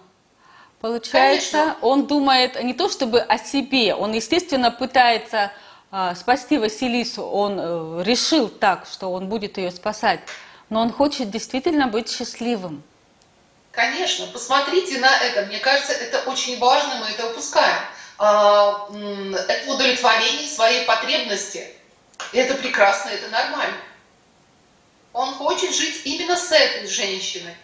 Получается, 0.81 1.59
Конечно. 1.59 1.77
он 1.81 2.07
думает 2.07 2.63
не 2.63 2.75
то 2.75 2.89
чтобы 2.89 3.21
о 3.21 3.39
себе, 3.39 3.95
он, 3.95 4.13
естественно, 4.13 4.71
пытается 4.71 5.53
а, 5.91 6.15
спасти 6.15 6.59
Василису. 6.59 7.23
Он 7.23 7.59
э, 7.59 8.03
решил 8.05 8.49
так, 8.49 8.87
что 8.91 9.13
он 9.13 9.29
будет 9.29 9.59
ее 9.59 9.71
спасать. 9.71 10.21
Но 10.73 10.81
он 10.81 10.91
хочет 10.91 11.31
действительно 11.31 11.87
быть 11.87 12.11
счастливым. 12.11 12.83
Конечно, 13.73 14.27
посмотрите 14.29 15.01
на 15.01 15.19
это. 15.19 15.45
Мне 15.45 15.59
кажется, 15.59 15.93
это 15.93 16.21
очень 16.31 16.59
важно, 16.59 16.95
мы 17.01 17.11
это 17.11 17.31
упускаем. 17.31 17.77
А, 18.17 18.89
Это 18.91 19.71
удовлетворение 19.71 20.49
своей 20.49 20.87
потребности. 20.87 21.69
И 22.33 22.39
это 22.39 22.55
прекрасно, 22.55 23.11
это 23.11 23.29
нормально. 23.29 23.77
Он 25.13 25.35
хочет 25.35 25.75
жить 25.75 26.01
именно 26.07 26.37
с 26.37 26.51
этой 26.51 26.89
женщиной. 26.89 27.55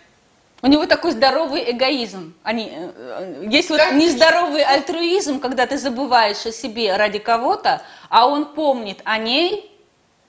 У 0.60 0.66
него 0.66 0.84
такой 0.84 1.12
здоровый 1.12 1.70
эгоизм. 1.70 2.34
Они, 2.42 2.68
э, 2.70 2.92
э, 2.94 3.48
есть 3.48 3.70
вот 3.70 3.80
нездоровый 3.92 4.64
альтруизм, 4.64 5.40
когда 5.40 5.66
ты 5.66 5.78
забываешь 5.78 6.44
о 6.44 6.52
себе 6.52 6.94
ради 6.94 7.20
кого-то, 7.20 7.80
а 8.10 8.26
он 8.26 8.52
помнит 8.54 9.00
о 9.04 9.16
ней, 9.16 9.74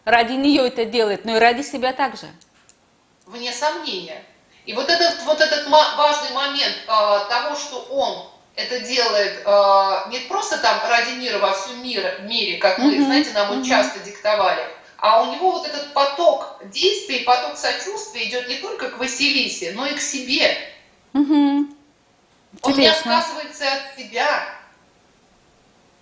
ради 0.06 0.32
нее 0.32 0.68
это 0.68 0.86
делает, 0.86 1.26
но 1.26 1.36
и 1.36 1.40
ради 1.40 1.62
себя 1.62 1.92
также. 1.92 2.28
Вне 3.30 3.54
сомнения. 3.54 4.24
И 4.66 4.74
вот 4.74 4.90
этот, 4.90 5.24
вот 5.24 5.40
этот 5.40 5.68
важный 5.68 6.32
момент 6.32 6.76
а, 6.88 7.26
того, 7.26 7.56
что 7.56 7.80
он 7.90 8.30
это 8.56 8.82
делает 8.82 9.42
а, 9.46 10.08
не 10.10 10.20
просто 10.20 10.58
там 10.58 10.82
ради 10.88 11.14
мира 11.14 11.40
во 11.40 11.54
всем 11.54 11.82
мире, 11.82 12.18
мире 12.22 12.58
как 12.58 12.78
мы, 12.78 12.92
Мгм, 12.92 13.06
знаете, 13.06 13.32
нам 13.32 13.52
он 13.52 13.64
часто 13.64 14.00
диктовали, 14.00 14.64
а 14.98 15.24
у 15.24 15.34
него 15.34 15.52
вот 15.52 15.68
этот 15.68 15.94
поток 15.94 16.60
действий, 16.66 17.20
поток 17.20 17.58
сочувствия 17.58 18.26
идет 18.26 18.50
не 18.50 18.58
только 18.58 18.90
к 18.90 18.98
Василисе, 18.98 19.72
но 19.76 19.86
и 19.86 19.96
к 19.96 20.02
себе. 20.02 20.58
Мгм. 21.14 21.76
Он 22.62 22.74
не 22.74 22.88
отказывается 22.88 23.66
от 23.72 23.98
себя. 23.98 24.56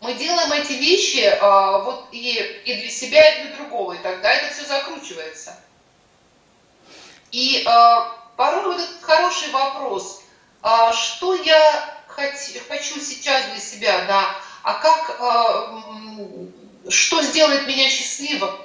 Мы 0.02 0.14
делаем 0.14 0.52
эти 0.52 0.74
вещи 0.74 1.24
а, 1.40 1.80
вот 1.80 2.08
и, 2.12 2.62
и 2.66 2.74
для 2.82 2.90
себя, 2.90 3.30
и 3.30 3.48
для 3.48 3.56
другого, 3.58 3.94
и 3.94 3.98
тогда 4.00 4.32
это 4.32 4.54
все 4.54 4.66
закручивается. 4.66 5.56
И 7.32 7.64
а, 7.66 8.16
порой 8.36 8.66
вот 8.66 8.80
этот 8.80 9.02
хороший 9.02 9.50
вопрос, 9.52 10.22
а, 10.62 10.94
что 10.94 11.36
я 11.36 11.98
хочу 12.08 13.00
сейчас 13.00 13.46
для 13.48 13.60
себя, 13.60 14.06
да, 14.06 14.36
а 14.64 14.74
как, 14.76 15.20
м, 15.20 16.52
что 16.90 17.22
сделает 17.22 17.68
меня 17.68 17.90
счастливым? 17.90 18.56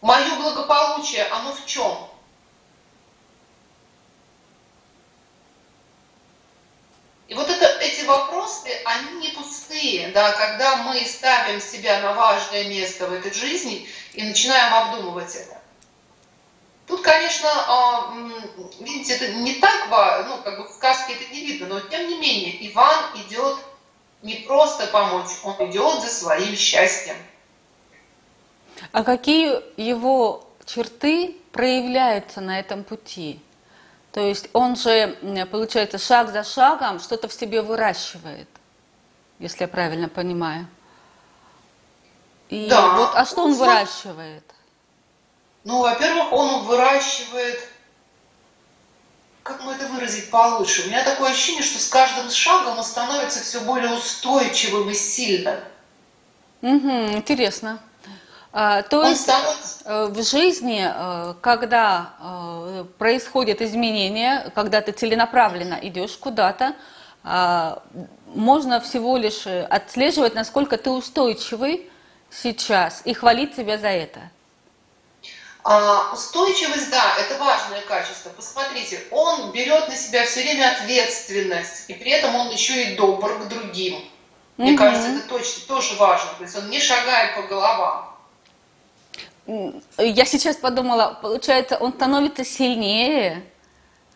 Мое 0.00 0.34
благополучие, 0.36 1.24
оно 1.26 1.54
в 1.54 1.64
чем? 1.64 2.08
И 7.28 7.34
вот 7.34 7.48
это, 7.48 7.71
эти 8.02 8.06
вопросы, 8.06 8.68
они 8.84 9.20
не 9.20 9.28
пустые, 9.28 10.08
да, 10.08 10.32
когда 10.32 10.76
мы 10.76 11.00
ставим 11.04 11.60
себя 11.60 12.00
на 12.00 12.12
важное 12.14 12.64
место 12.64 13.06
в 13.06 13.12
этой 13.12 13.32
жизни 13.32 13.86
и 14.14 14.22
начинаем 14.22 14.74
обдумывать 14.74 15.34
это. 15.34 15.60
Тут, 16.86 17.02
конечно, 17.02 17.48
а, 17.48 18.12
видите, 18.80 19.14
это 19.14 19.32
не 19.34 19.54
так, 19.54 19.86
ну, 20.26 20.42
как 20.42 20.58
бы 20.58 20.68
в 20.68 20.72
сказке 20.72 21.14
это 21.14 21.32
не 21.32 21.40
видно, 21.40 21.68
но 21.68 21.80
тем 21.80 22.08
не 22.08 22.18
менее, 22.18 22.68
Иван 22.68 23.04
идет 23.26 23.58
не 24.22 24.34
просто 24.34 24.86
помочь, 24.88 25.30
он 25.44 25.54
идет 25.70 26.02
за 26.02 26.08
своим 26.08 26.56
счастьем. 26.56 27.16
А 28.90 29.04
какие 29.04 29.60
его 29.80 30.46
черты 30.66 31.36
проявляются 31.52 32.40
на 32.40 32.58
этом 32.58 32.84
пути? 32.84 33.40
То 34.12 34.20
есть 34.20 34.48
он 34.52 34.76
же, 34.76 35.16
получается, 35.50 35.98
шаг 35.98 36.30
за 36.30 36.44
шагом 36.44 37.00
что-то 37.00 37.28
в 37.28 37.32
себе 37.32 37.62
выращивает, 37.62 38.48
если 39.38 39.62
я 39.62 39.68
правильно 39.68 40.08
понимаю. 40.08 40.66
И 42.50 42.68
Да. 42.68 42.96
вот, 42.96 43.12
а 43.14 43.24
что 43.24 43.44
он 43.44 43.52
Ну, 43.52 43.56
выращивает? 43.56 44.44
Ну, 45.64 45.80
во-первых, 45.80 46.32
он 46.32 46.64
выращивает 46.64 47.58
как 49.42 49.64
мы 49.64 49.72
это 49.72 49.88
выразить 49.88 50.30
получше? 50.30 50.84
У 50.84 50.86
меня 50.86 51.02
такое 51.02 51.32
ощущение, 51.32 51.62
что 51.64 51.80
с 51.80 51.88
каждым 51.88 52.30
шагом 52.30 52.78
он 52.78 52.84
становится 52.84 53.40
все 53.42 53.60
более 53.60 53.92
устойчивым 53.92 54.88
и 54.90 54.94
сильным. 54.94 55.58
Угу, 56.62 57.16
интересно. 57.16 57.80
А, 58.52 58.82
то 58.82 59.00
Он 59.00 59.08
есть 59.08 59.28
э, 59.84 60.06
в 60.06 60.22
жизни, 60.22 60.86
э, 60.86 61.34
когда 61.40 62.10
э, 62.20 62.84
происходят 62.98 63.62
изменения, 63.62 64.52
когда 64.54 64.82
ты 64.82 64.92
целенаправленно 64.92 65.78
идешь 65.80 66.16
куда-то, 66.18 66.74
а, 67.24 67.82
можно 68.26 68.80
всего 68.80 69.16
лишь 69.16 69.46
отслеживать, 69.46 70.34
насколько 70.34 70.76
ты 70.76 70.90
устойчивый 70.90 71.88
сейчас 72.30 73.02
и 73.04 73.14
хвалить 73.14 73.54
себя 73.54 73.78
за 73.78 73.88
это. 73.88 74.20
А, 75.64 76.12
устойчивость, 76.12 76.90
да, 76.90 77.14
это 77.18 77.38
важное 77.38 77.82
качество. 77.82 78.30
Посмотрите, 78.30 79.00
он 79.12 79.52
берет 79.52 79.88
на 79.88 79.94
себя 79.94 80.26
все 80.26 80.42
время 80.42 80.72
ответственность, 80.72 81.88
и 81.88 81.94
при 81.94 82.10
этом 82.10 82.34
он 82.34 82.50
еще 82.50 82.82
и 82.82 82.96
добр 82.96 83.38
к 83.38 83.48
другим. 83.48 84.04
Мне 84.56 84.72
Мгм. 84.72 84.78
кажется, 84.78 85.08
это 85.08 85.28
точно 85.28 85.62
тоже 85.68 85.94
важно. 85.96 86.30
То 86.36 86.42
есть 86.42 86.56
он 86.58 86.68
не 86.68 86.80
шагает 86.80 87.36
по 87.36 87.42
головам. 87.42 88.11
Я 89.46 90.24
сейчас 90.24 90.56
подумала, 90.56 91.18
получается, 91.20 91.76
он 91.76 91.92
становится 91.92 92.44
сильнее 92.44 93.42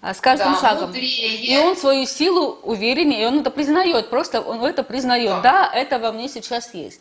а, 0.01 0.15
с 0.15 0.21
каждым 0.21 0.53
Да, 0.53 0.61
шагом. 0.61 0.87
мудрее. 0.89 1.37
И 1.37 1.57
он 1.59 1.77
свою 1.77 2.07
силу 2.07 2.59
увереннее, 2.63 3.23
и 3.23 3.27
он 3.27 3.41
это 3.41 3.51
признает, 3.51 4.09
просто 4.09 4.41
он 4.41 4.65
это 4.65 4.83
признает. 4.85 5.43
Да, 5.43 5.69
это 5.75 5.99
во 5.99 6.13
мне 6.13 6.29
сейчас 6.29 6.75
есть. 6.75 7.01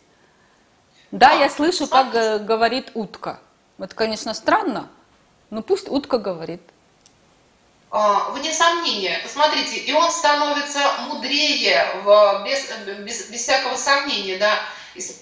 Да, 1.12 1.30
Да, 1.30 1.34
я 1.34 1.50
слышу, 1.50 1.88
как 1.88 2.14
э, 2.16 2.40
говорит 2.40 2.92
утка. 2.96 3.40
Это, 3.78 3.94
конечно, 3.94 4.34
странно, 4.34 4.90
но 5.52 5.62
пусть 5.62 5.88
утка 5.88 6.18
говорит. 6.18 6.62
А, 7.92 8.32
Вне 8.32 8.52
сомнения, 8.52 9.20
посмотрите, 9.24 9.78
и 9.78 9.94
он 9.94 10.10
становится 10.12 10.80
мудрее, 11.08 11.86
в- 12.04 12.44
без, 12.46 12.68
без, 13.06 13.30
без 13.30 13.42
всякого 13.42 13.76
сомнения, 13.78 14.38
да. 14.38 14.58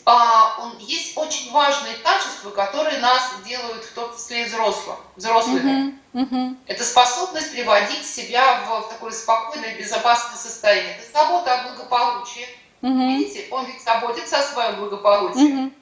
А, 0.06 0.56
он, 0.60 0.78
есть 0.78 1.18
очень 1.18 1.52
важные 1.52 1.96
качества, 1.98 2.52
которые 2.52 3.00
нас 3.00 3.34
делают 3.46 3.84
в 3.84 3.94
том 3.94 4.14
числе 4.16 4.44
и 4.44 4.46
взрослым, 4.46 4.98
взрослыми. 5.16 6.00
Мгм, 6.14 6.26
мгм. 6.32 6.58
Это 6.68 6.84
способность 6.84 7.52
приводить 7.52 8.06
себя 8.06 8.64
в, 8.66 8.82
в 8.82 8.90
такое 8.90 9.12
спокойное, 9.12 9.78
безопасное 9.78 10.38
состояние. 10.38 10.98
Это 10.98 11.12
забота 11.12 11.54
о 11.54 11.68
благополучии. 11.70 12.48
Мгм. 12.82 13.18
Видите, 13.18 13.48
он 13.52 13.66
ведь 13.66 13.84
заботится 13.84 14.40
о 14.40 14.44
своем 14.44 14.76
благополучии. 14.76 15.40
Мгм. 15.40 15.74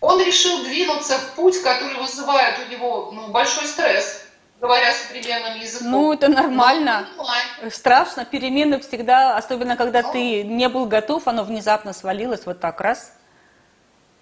Он 0.00 0.22
решил 0.22 0.62
двинуться 0.62 1.18
в 1.18 1.34
путь, 1.34 1.60
который 1.62 1.96
вызывает 1.96 2.58
у 2.66 2.70
него 2.70 3.10
ну, 3.12 3.28
большой 3.28 3.66
стресс, 3.66 4.25
говоря 4.60 4.92
современным 4.92 5.58
языком. 5.60 5.90
Ну, 5.90 6.12
это 6.12 6.28
Но 6.28 6.42
нормально. 6.42 7.08
понимает, 7.16 7.74
Страшно, 7.74 8.24
перемены 8.24 8.80
всегда, 8.80 9.36
особенно 9.36 9.76
когда 9.76 10.02
Ну. 10.02 10.12
ты 10.12 10.42
не 10.44 10.68
был 10.68 10.86
готов, 10.86 11.26
оно 11.28 11.44
внезапно 11.44 11.92
свалилось 11.92 12.46
вот 12.46 12.60
так 12.60 12.80
раз. 12.80 13.12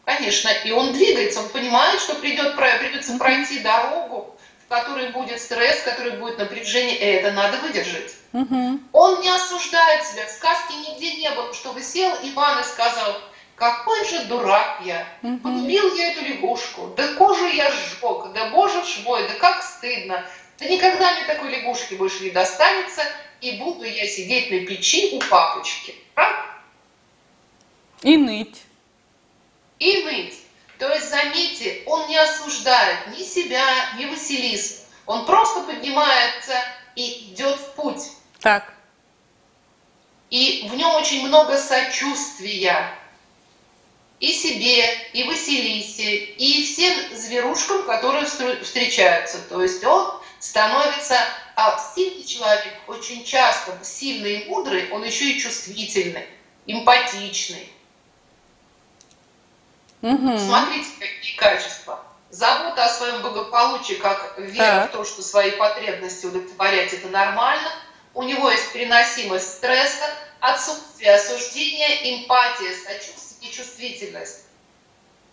Конечно, 0.05 0.51
и 0.65 0.71
он 0.71 0.93
двигается, 0.93 1.41
он 1.41 1.49
понимает, 1.49 1.99
что 2.01 2.15
придет, 2.17 2.57
придется 2.57 3.17
пройти 3.17 3.61
дорогу, 3.61 4.37
в 4.67 4.69
которой 4.69 5.09
будет 5.13 5.41
стресс, 5.41 5.79
в 5.79 5.85
которой 5.85 6.19
будет 6.19 6.39
напряжение, 6.39 6.97
и 6.99 7.05
это 7.05 7.33
надо 7.33 7.57
выдержать. 7.59 8.13
Мгм. 8.33 8.87
Он 8.93 9.21
не 9.23 9.31
осуждает 9.31 10.05
себя. 10.05 10.27
В 10.27 10.31
сказке 10.31 10.75
нигде 10.77 11.15
не 11.17 11.31
было, 11.31 11.55
чтобы 11.55 11.81
сел 11.83 12.11
Иван 12.23 12.61
и 12.61 12.65
сказал, 12.65 13.17
какой 13.57 14.05
же 14.09 14.25
дурак 14.25 14.81
я, 14.85 15.07
полюбил 15.21 15.95
я 15.95 16.13
эту 16.13 16.25
лягушку, 16.25 16.93
да 16.97 17.15
кожу 17.15 17.47
я 17.47 17.71
сжег, 17.71 18.33
да 18.33 18.51
боже 18.51 18.85
ж 18.85 18.99
мой, 19.05 19.27
да 19.29 19.35
как 19.35 19.63
стыдно, 19.63 20.27
да 20.59 20.67
никогда 20.67 21.13
мне 21.13 21.25
такой 21.25 21.51
лягушки 21.51 21.95
больше 21.95 22.25
не 22.25 22.31
достанется, 22.31 23.03
и 23.41 23.53
буду 23.59 23.85
я 23.85 24.07
сидеть 24.07 24.51
на 24.51 24.67
печи 24.67 25.17
у 25.17 25.21
папочки. 25.21 25.95
Правда? 26.15 26.45
И 28.03 28.17
ныть. 28.17 28.63
и 29.79 30.03
ныть. 30.03 30.35
То 30.79 30.93
есть, 30.93 31.09
заметьте, 31.09 31.83
он 31.87 32.09
не 32.09 32.17
осуждает 32.17 33.07
ни 33.17 33.23
себя, 33.23 33.65
ни 33.97 34.07
Василису. 34.07 34.83
Он 35.07 35.25
просто 35.25 35.61
поднимается 35.63 36.55
и 36.97 37.33
идет 37.33 37.57
в 37.57 37.75
путь. 37.75 38.11
Так. 38.41 38.75
И 40.31 40.67
в 40.69 40.75
нем 40.75 40.95
очень 40.97 41.27
много 41.27 41.57
сочувствия 41.57 42.99
и 44.21 44.33
себе, 44.33 44.85
и 45.13 45.25
Василисе, 45.25 46.15
и 46.15 46.65
всем 46.65 47.17
зверушкам, 47.17 47.85
которые 47.85 48.27
встречаются. 48.27 49.39
То 49.49 49.63
есть 49.63 49.85
он 49.85 50.21
становится, 50.39 51.19
а 51.57 51.79
сильный 51.95 52.25
человек 52.25 52.75
очень 52.87 53.25
часто, 53.25 53.73
сильный 53.83 54.41
и 54.41 54.49
мудрый, 54.49 54.91
он 54.91 55.05
еще 55.05 55.33
и 55.33 55.41
чувствительный, 55.41 56.27
эмпатичный. 56.67 57.69
Мгм. 60.03 60.39
Смотрите, 60.39 60.89
какие 60.99 61.35
качества. 61.37 62.05
Забота 62.31 62.85
о 62.85 62.89
своем 62.89 63.23
благополучии, 63.23 63.95
как 63.95 64.35
вера 64.39 64.83
Так. 64.83 64.91
в 64.91 64.93
то, 64.93 65.05
что 65.05 65.23
свои 65.23 65.53
потребности 65.53 66.27
удовлетворять 66.27 66.93
это 66.93 67.09
нормально. 67.09 67.71
У 68.13 68.23
него 68.23 68.51
есть 68.51 68.73
переносимость 68.73 69.55
стресса, 69.55 70.05
отсутствие 70.41 71.15
осуждения, 71.15 72.21
эмпатия, 72.21 72.75
сочувствие 72.85 73.24
и 73.45 73.51
чувствительность. 73.51 74.45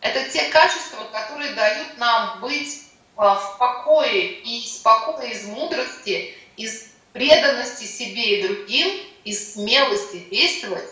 Это 0.02 0.30
те 0.30 0.50
качества, 0.50 1.04
которые 1.12 1.54
дают 1.54 1.98
нам 1.98 2.42
быть 2.42 2.84
а, 3.16 3.36
в 3.36 3.58
покое 3.58 4.42
и 4.42 4.62
спокойно 4.66 5.32
из 5.32 5.46
мудрости, 5.46 6.36
из 6.58 6.92
преданности 7.14 7.86
себе 7.86 8.40
и 8.40 8.48
другим, 8.48 9.06
из 9.24 9.54
смелости 9.54 10.18
действовать, 10.32 10.90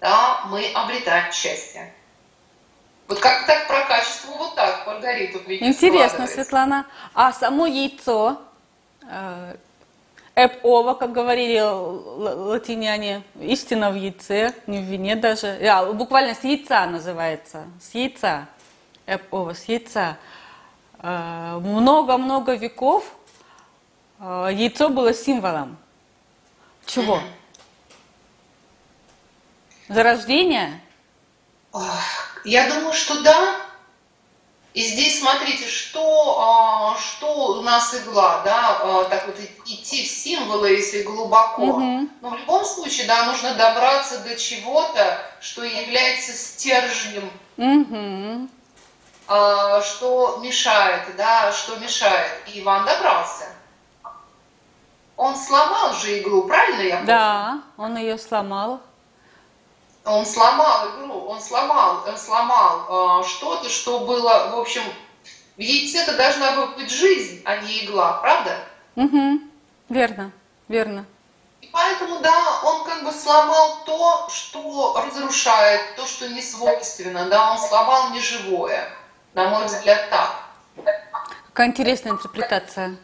да, 0.00 0.42
мы 0.46 0.70
обретаем 0.72 1.32
счастье. 1.32 1.92
Вот 3.08 3.18
как 3.20 3.46
так 3.46 3.66
про 3.66 3.86
качество 3.86 4.32
вот 4.32 4.54
так, 4.54 4.86
Маргарита, 4.86 5.38
Интересно. 5.64 6.26
Светлана. 6.26 6.86
А 7.14 7.32
само 7.32 7.66
яйцо, 7.66 8.38
э, 10.38 10.44
эп-ова, 10.44 10.94
как 10.94 11.12
говорили 11.12 11.60
латиняне, 11.60 13.22
истина 13.40 13.90
в 13.90 13.96
яйце, 13.96 14.54
не 14.66 14.78
в 14.78 14.84
вине 14.84 15.16
даже. 15.16 15.58
А, 15.68 15.92
буквально 15.92 16.34
с 16.34 16.44
яйца 16.44 16.86
называется, 16.86 17.64
с 17.80 17.94
яйца. 17.94 18.48
Эп-ова, 19.06 19.54
с 19.54 19.64
яйца. 19.64 20.16
Э, 21.00 21.58
Много-много 21.60 22.54
веков 22.54 23.04
э, 24.20 24.50
яйцо 24.52 24.88
было 24.88 25.12
символом. 25.12 25.76
Чего? 26.86 27.20
Зарождения? 29.88 30.80
Я 32.44 32.68
думаю, 32.68 32.92
что 32.92 33.22
да. 33.22 33.67
И 34.74 34.82
здесь 34.82 35.20
смотрите, 35.20 35.66
что, 35.66 36.36
а, 36.40 36.96
что 36.98 37.58
у 37.58 37.62
нас 37.62 37.94
игла, 37.94 38.42
да, 38.44 38.78
а, 38.82 39.04
так 39.04 39.26
вот 39.26 39.36
идти 39.64 40.04
в 40.04 40.08
символы, 40.08 40.70
если 40.70 41.02
глубоко. 41.02 41.64
Мгм. 41.64 42.10
Но 42.20 42.30
в 42.30 42.38
любом 42.38 42.64
случае, 42.64 43.06
да, 43.06 43.24
нужно 43.26 43.54
добраться 43.54 44.20
до 44.20 44.36
чего-то, 44.36 45.20
что 45.40 45.64
является 45.64 46.32
стержнем, 46.32 47.30
а, 49.26 49.80
что 49.82 50.38
мешает, 50.42 51.16
да, 51.16 51.50
что 51.52 51.76
мешает. 51.76 52.32
И 52.46 52.60
Иван 52.60 52.84
добрался. 52.84 53.46
Он 55.16 55.34
сломал 55.34 55.94
же 55.94 56.18
иглу, 56.18 56.42
правильно 56.42 56.82
я 56.82 56.96
помню? 56.96 57.06
Да, 57.06 57.62
он 57.76 57.96
ее 57.96 58.16
сломал. 58.18 58.80
Он 60.04 60.24
сломал 60.24 60.88
игру, 60.90 61.26
он 61.26 61.40
сломал, 61.40 62.04
он 62.06 62.16
сломал 62.16 63.20
э, 63.22 63.24
что-то, 63.28 63.68
что 63.68 64.00
было, 64.00 64.50
в 64.54 64.58
общем, 64.58 64.82
в 65.56 65.60
яйце-то 65.60 66.16
должна 66.16 66.52
была 66.52 66.66
быть 66.68 66.90
жизнь, 66.90 67.42
а 67.44 67.56
не 67.56 67.84
игла, 67.84 68.14
правда? 68.14 68.58
Мгм. 68.94 69.50
Верно, 69.88 70.30
верно. 70.68 71.04
И 71.60 71.66
поэтому, 71.66 72.20
да, 72.20 72.60
он 72.62 72.84
как 72.84 73.04
бы 73.04 73.12
сломал 73.12 73.78
то, 73.84 74.28
что 74.30 75.02
разрушает, 75.04 75.96
то, 75.96 76.06
что 76.06 76.28
не 76.28 76.40
свойственно, 76.40 77.28
да, 77.28 77.52
он 77.52 77.58
сломал 77.58 78.10
неживое, 78.10 78.88
на 79.34 79.48
мой 79.48 79.66
взгляд, 79.66 80.08
так. 80.10 80.44
Какая 81.48 81.66
интересная 81.68 82.12
интерпретация. 82.12 82.96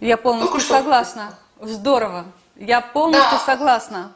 Я 0.00 0.16
полностью 0.16 0.48
Только 0.52 0.64
что. 0.64 0.74
согласна. 0.78 1.38
Здорово. 1.60 2.24
Я 2.56 2.80
полностью 2.80 3.38
Да. 3.38 3.44
согласна. 3.44 4.12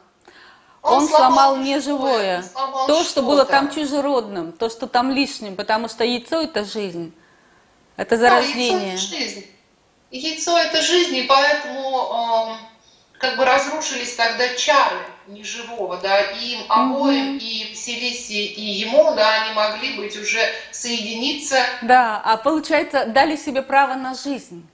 Он, 0.83 1.07
сломал 1.07 1.55
неживое. 1.57 2.43
сломал 2.43 2.87
То, 2.87 3.03
что 3.03 3.21
было 3.23 3.45
там 3.45 3.71
чужеродным, 3.71 4.51
то, 4.51 4.69
что 4.69 4.85
там 4.87 5.11
лишним, 5.11 5.55
потому 5.55 5.87
что 5.87 6.03
яйцо 6.03 6.41
это 6.41 6.65
жизнь. 6.65 7.13
Это 7.95 8.17
Да, 8.17 8.29
зарождение. 8.29 8.91
яйцо 8.91 9.05
это 9.15 9.17
жизнь. 9.17 9.45
И 10.11 10.19
Яйцо 10.19 10.57
это 10.59 10.81
жизнь, 10.83 11.15
и 11.15 11.23
поэтому 11.23 12.49
эм, 12.51 12.57
как 13.17 13.35
бы 13.37 13.45
разрушились 13.45 14.13
тогда 14.15 14.47
чары 14.55 14.97
неживого, 15.25 15.97
да, 15.97 16.21
и 16.21 16.53
им 16.53 16.59
обоим, 16.69 17.37
и 17.37 17.67
Василисе, 17.71 18.45
и 18.45 18.61
ему, 18.61 19.15
да, 19.15 19.41
они 19.43 19.53
могли 19.55 19.95
быть 19.97 20.15
уже 20.17 20.39
соединиться. 20.71 21.65
Да, 21.81 22.21
а 22.23 22.37
получается, 22.37 23.05
дали 23.07 23.35
себе 23.37 23.61
право 23.63 23.95
на 23.95 24.13
жизнь. 24.13 24.67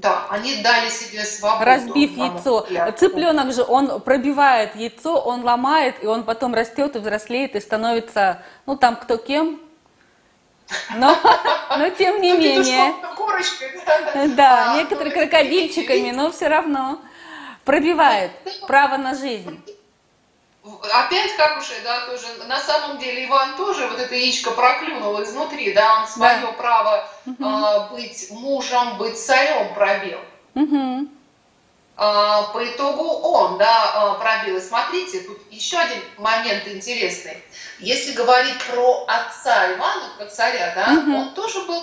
Да, 0.00 0.26
они 0.30 0.62
дали 0.62 0.88
себе 0.88 1.24
свободу. 1.24 1.64
Разбив 1.66 2.16
яйцо. 2.16 2.66
Цыпленок 2.96 3.52
же, 3.52 3.62
он 3.62 4.00
пробивает 4.00 4.74
яйцо, 4.76 5.20
он 5.20 5.44
ломает, 5.44 6.02
и 6.02 6.06
он 6.06 6.24
потом 6.24 6.54
растет 6.54 6.96
и 6.96 6.98
взрослеет, 7.00 7.54
и 7.54 7.60
становится, 7.60 8.42
ну 8.66 8.76
там 8.76 8.96
кто 8.96 9.18
кем, 9.18 9.60
но, 10.96 11.14
но 11.78 11.90
тем 11.90 12.20
не 12.22 12.32
Ну, 12.32 12.38
менее. 12.38 12.94
да. 14.14 14.26
Да, 14.26 14.72
А, 14.72 14.76
некоторые 14.78 15.14
ну, 15.14 15.20
крокодильчиками, 15.20 16.10
но 16.16 16.30
все 16.30 16.48
равно 16.48 17.00
пробивает 17.64 18.30
право 18.66 18.96
на 18.96 19.14
жизнь. 19.14 19.60
Опять 20.62 21.36
хорошее, 21.36 21.80
да, 21.82 22.06
тоже. 22.06 22.26
На 22.46 22.58
самом 22.60 22.98
деле 22.98 23.24
Иван 23.24 23.56
тоже 23.56 23.86
вот 23.88 23.98
это 23.98 24.14
яичко 24.14 24.50
проклюнул 24.50 25.22
изнутри, 25.22 25.72
да, 25.72 26.00
он 26.00 26.06
свое 26.06 26.52
право 26.52 27.08
а, 27.40 27.88
быть 27.88 28.30
мужем, 28.30 28.98
быть 28.98 29.18
царем 29.18 29.72
пробил. 29.74 30.18
Мгм. 30.54 31.08
А, 31.96 32.42
по 32.52 32.62
итогу 32.64 33.04
он, 33.04 33.56
да, 33.56 33.90
а, 33.94 34.14
пробил. 34.14 34.58
И 34.58 34.60
смотрите, 34.60 35.20
тут 35.20 35.38
еще 35.50 35.78
один 35.78 36.02
момент 36.18 36.68
интересный. 36.68 37.42
Если 37.78 38.12
говорить 38.12 38.62
про 38.64 39.06
отца 39.06 39.72
Ивана, 39.72 40.10
про 40.18 40.26
царя, 40.26 40.74
да, 40.74 40.90
Мгм. 40.92 41.14
он 41.14 41.34
тоже 41.34 41.62
был 41.62 41.82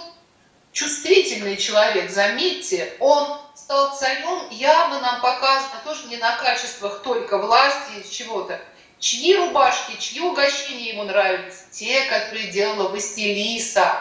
чувствительный 0.72 1.58
человек, 1.58 2.12
заметьте, 2.12 2.94
он 3.00 3.40
стал 3.68 3.94
царем, 3.98 4.48
явно 4.50 5.02
нам 5.02 5.20
показано 5.20 5.82
тоже 5.84 6.08
не 6.08 6.16
на 6.16 6.38
качествах 6.38 7.02
только 7.04 7.38
власти 7.38 8.00
и 8.02 8.10
чего-то. 8.10 8.62
Чьи 8.98 9.36
рубашки, 9.36 10.00
чьи 10.00 10.22
угощения 10.22 10.92
ему 10.94 11.04
нравились? 11.04 11.66
Те, 11.72 12.06
которые 12.06 12.48
делала 12.48 12.88
Василиса. 12.88 13.94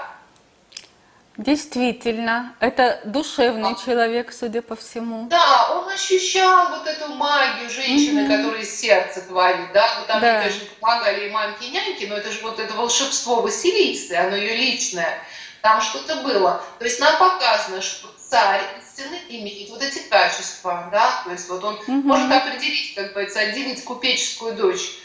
Действительно, 1.36 2.54
это 2.60 3.00
душевный 3.06 3.72
А. 3.72 3.84
человек, 3.84 4.32
судя 4.32 4.62
по 4.62 4.76
всему. 4.76 5.26
Да, 5.28 5.72
он 5.74 5.88
ощущал 5.92 6.68
вот 6.68 6.86
эту 6.86 7.08
магию 7.08 7.68
женщины, 7.68 8.22
Мгм. 8.22 8.36
которая 8.36 8.64
сердце 8.64 9.20
творит, 9.22 9.72
да, 9.74 9.96
вот 9.98 10.06
там, 10.06 10.20
Да. 10.20 10.42
конечно, 10.42 10.60
помогали 10.80 11.26
и 11.26 11.30
мамки, 11.30 11.64
и 11.64 11.70
няньки, 11.70 12.04
но 12.04 12.16
это 12.16 12.30
же 12.30 12.38
вот 12.42 12.60
это 12.60 12.72
волшебство 12.74 13.42
Василисы, 13.42 14.12
оно 14.12 14.36
ее 14.36 14.54
личное, 14.54 15.18
там 15.60 15.80
что-то 15.80 16.16
было. 16.22 16.62
То 16.78 16.84
есть 16.84 17.00
нам 17.00 17.18
показано, 17.18 17.82
что 17.82 18.06
царь 18.30 18.62
истинный 18.96 19.20
имеет 19.28 19.70
вот 19.70 19.82
эти 19.82 20.00
качества, 20.08 20.88
да, 20.90 21.22
то 21.24 21.32
есть 21.32 21.48
вот 21.48 21.62
он 21.62 21.78
Мгм. 21.86 22.06
может 22.06 22.30
определить, 22.32 22.94
как 22.94 23.12
говорится, 23.12 23.40
отделить 23.40 23.84
купеческую 23.84 24.54
дочь 24.54 24.98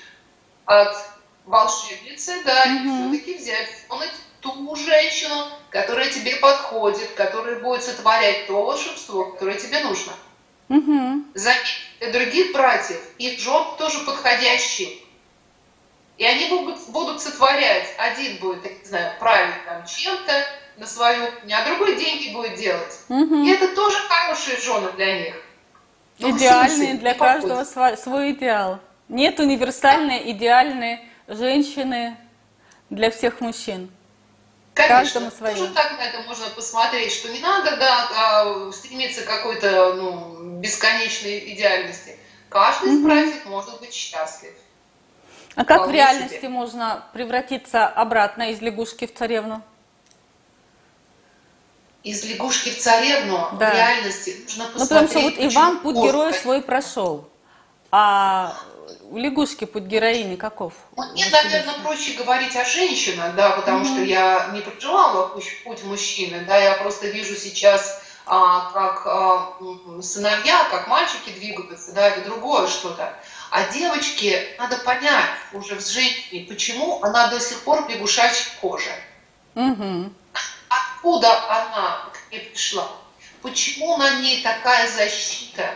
от 0.66 0.96
волшебницы, 1.46 2.44
да, 2.44 2.66
Мгм. 2.66 3.14
и 3.14 3.18
все-таки 3.18 3.38
взять 3.38 3.70
он 3.90 4.02
ту 4.40 4.76
женщину, 4.76 5.48
которая 5.70 6.10
тебе 6.10 6.38
подходит, 6.38 7.12
которая 7.12 7.60
будет 7.60 7.84
сотворять 7.84 8.48
то 8.48 8.64
волшебство, 8.64 9.32
которое 9.32 9.58
тебе 9.58 9.84
нужно. 9.84 10.14
Заметь, 11.34 11.82
для 12.00 12.12
других 12.12 12.54
братьев 12.54 13.02
их 13.18 13.40
жен 13.40 13.64
тоже 13.78 14.00
подходящие. 14.00 14.98
И 16.18 16.26
они 16.26 16.50
будут, 16.50 16.80
будут 16.90 17.22
сотворять. 17.22 17.94
Один 17.98 18.38
будет, 18.38 18.64
я 18.64 18.72
не 18.72 18.86
знаю, 18.86 19.20
править 19.20 19.66
там 19.66 19.86
чем-то 19.86 20.46
на 20.78 20.86
свою, 20.88 21.28
а 21.52 21.66
другой 21.66 21.98
деньги 21.98 22.34
будет 22.34 22.56
делать. 22.56 23.00
Мгм. 23.10 23.44
И 23.44 23.52
это 23.52 23.76
тоже 23.76 23.98
хорошие 24.08 24.58
жены 24.58 24.92
для 24.94 25.20
них. 25.22 25.36
Ну, 26.20 26.38
Идеальный 26.38 26.70
смысле, 26.76 26.94
для 27.00 27.14
не 27.14 27.20
каждого 27.20 27.62
сва- 27.62 27.98
свой 27.98 28.32
идеал. 28.32 28.80
Нет 29.10 29.40
универсальной 29.40 30.32
идеальной 30.32 31.00
женщины 31.28 32.16
для 32.90 33.10
всех 33.12 33.42
мужчин. 33.42 33.90
Конечно, 34.74 34.98
Каждому 35.00 35.32
свое. 35.32 35.56
тоже 35.56 35.74
так 35.74 35.98
на 35.98 36.02
это 36.04 36.22
можно 36.22 36.46
посмотреть, 36.50 37.12
что 37.12 37.30
не 37.30 37.40
надо 37.40 37.76
да, 37.78 38.10
а, 38.16 38.72
стремиться 38.72 39.24
к 39.24 39.26
какой-то 39.26 39.94
ну, 39.96 40.60
бесконечной 40.60 41.54
идеальности. 41.54 42.18
Каждый 42.50 42.94
из 42.94 43.02
братьев 43.02 43.46
может 43.46 43.80
быть 43.82 43.94
счастлив. 43.94 44.54
А 45.56 45.66
как 45.66 45.88
в 45.88 45.92
реальности 45.92 46.38
себе. 46.38 46.50
можно 46.50 47.04
превратиться 47.14 47.86
обратно 47.86 48.52
из 48.52 48.62
лягушки 48.62 49.08
в 49.08 49.14
царевну? 49.14 49.62
Из 52.04 52.24
лягушки 52.26 52.70
в 52.70 52.80
царевну 52.80 53.50
Да. 53.60 53.70
в 53.70 53.74
реальности 53.76 54.36
нужно 54.44 54.66
Ну, 54.74 54.80
посмотреть. 54.80 54.90
потому 54.90 55.08
что 55.08 55.20
вот 55.22 55.52
Иван 55.54 55.80
путь 55.80 55.96
героя 55.98 56.28
кошка. 56.30 56.42
свой 56.42 56.62
прошел. 56.64 57.30
А 57.92 58.58
у 59.12 59.18
лягушки 59.18 59.66
путь 59.66 59.84
героини 59.84 60.36
каков? 60.36 60.74
Ну, 60.98 61.04
Мне, 61.12 61.26
наверное, 61.30 61.76
проще 61.84 62.14
говорить 62.14 62.56
о 62.56 62.66
женщинах, 62.66 63.36
да, 63.36 63.52
потому 63.52 63.80
Мгм. 63.80 63.88
что 63.88 64.02
я 64.04 64.50
не 64.54 64.62
проживала 64.62 65.28
путь, 65.28 65.64
путь 65.64 65.84
мужчины, 65.84 66.44
да, 66.48 66.58
я 66.58 66.74
просто 66.76 67.08
вижу 67.08 67.36
сейчас, 67.36 68.02
а, 68.26 68.72
как 68.72 69.06
а, 69.06 69.54
сыновья, 70.02 70.64
как 70.72 70.88
мальчики 70.88 71.30
двигаются, 71.30 71.92
да, 71.94 72.08
это 72.08 72.22
другое 72.26 72.68
что-то. 72.68 73.14
А 73.52 73.66
девочке 73.72 74.56
надо 74.58 74.78
понять 74.78 75.30
уже 75.54 75.76
в 75.76 75.88
женщине, 75.88 76.46
почему 76.48 77.00
она 77.04 77.28
до 77.28 77.40
сих 77.40 77.60
пор 77.62 77.84
в 77.86 77.90
лягушачьей 77.90 78.46
коже. 78.62 78.90
Мгм. 79.56 80.16
Откуда 81.02 81.50
она 81.50 82.12
к 82.14 82.32
ней 82.32 82.42
пришла? 82.42 82.88
Почему 83.42 83.98
на 83.98 84.20
ней 84.20 84.44
такая 84.44 84.88
защита? 84.88 85.74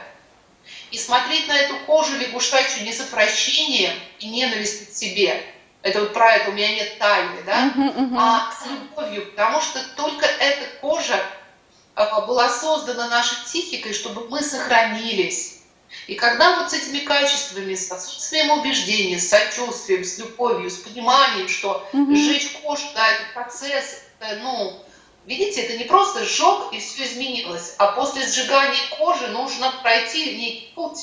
И 0.92 1.00
смотреть 1.00 1.48
на 1.48 1.58
эту 1.58 1.78
кожу 1.88 2.16
лягушачью 2.16 2.84
не 2.84 2.94
с 2.94 3.00
отвращением 3.00 3.92
и 4.20 4.28
ненавистью 4.28 4.86
к 4.86 4.92
себе. 4.92 5.44
Это 5.82 6.02
вот 6.02 6.14
про 6.14 6.32
это 6.36 6.52
у 6.52 6.54
меня 6.54 6.76
нет 6.76 7.00
тайны, 7.00 7.42
да? 7.44 7.74
А 8.16 8.52
с 8.54 8.68
любовью, 8.68 9.32
потому 9.32 9.62
что 9.62 9.84
только 9.96 10.28
эта 10.28 10.68
кожа 10.80 11.20
а, 11.96 12.22
была 12.22 12.48
создана 12.48 13.08
нашей 13.08 13.44
психикой, 13.46 13.94
чтобы 13.94 14.30
мы 14.30 14.44
сохранились. 14.44 15.62
И 16.06 16.14
когда 16.14 16.60
вот 16.60 16.70
с 16.70 16.74
этими 16.74 17.00
качествами, 17.00 17.74
с 17.74 17.92
отсутствием 17.92 18.52
убеждения, 18.52 19.18
с 19.18 19.30
сочувствием, 19.30 20.04
с 20.04 20.20
любовью, 20.20 20.70
с 20.70 20.78
пониманием, 20.78 21.50
что 21.50 21.88
Мгм. 21.94 22.16
сжечь 22.16 22.52
кожу, 22.62 22.86
да, 22.94 23.08
это 23.08 23.24
процесс, 23.34 24.04
это, 24.20 24.40
ну, 24.44 24.85
видите, 25.26 25.62
это 25.62 25.78
не 25.78 25.84
просто 25.86 26.24
сжег 26.26 26.72
и 26.72 26.80
все 26.80 27.06
изменилось, 27.06 27.76
а 27.78 27.88
после 27.94 28.26
сжигания 28.28 28.80
кожи 28.98 29.28
нужно 29.28 29.72
пройти 29.82 30.36
некий 30.38 30.72
путь. 30.76 31.00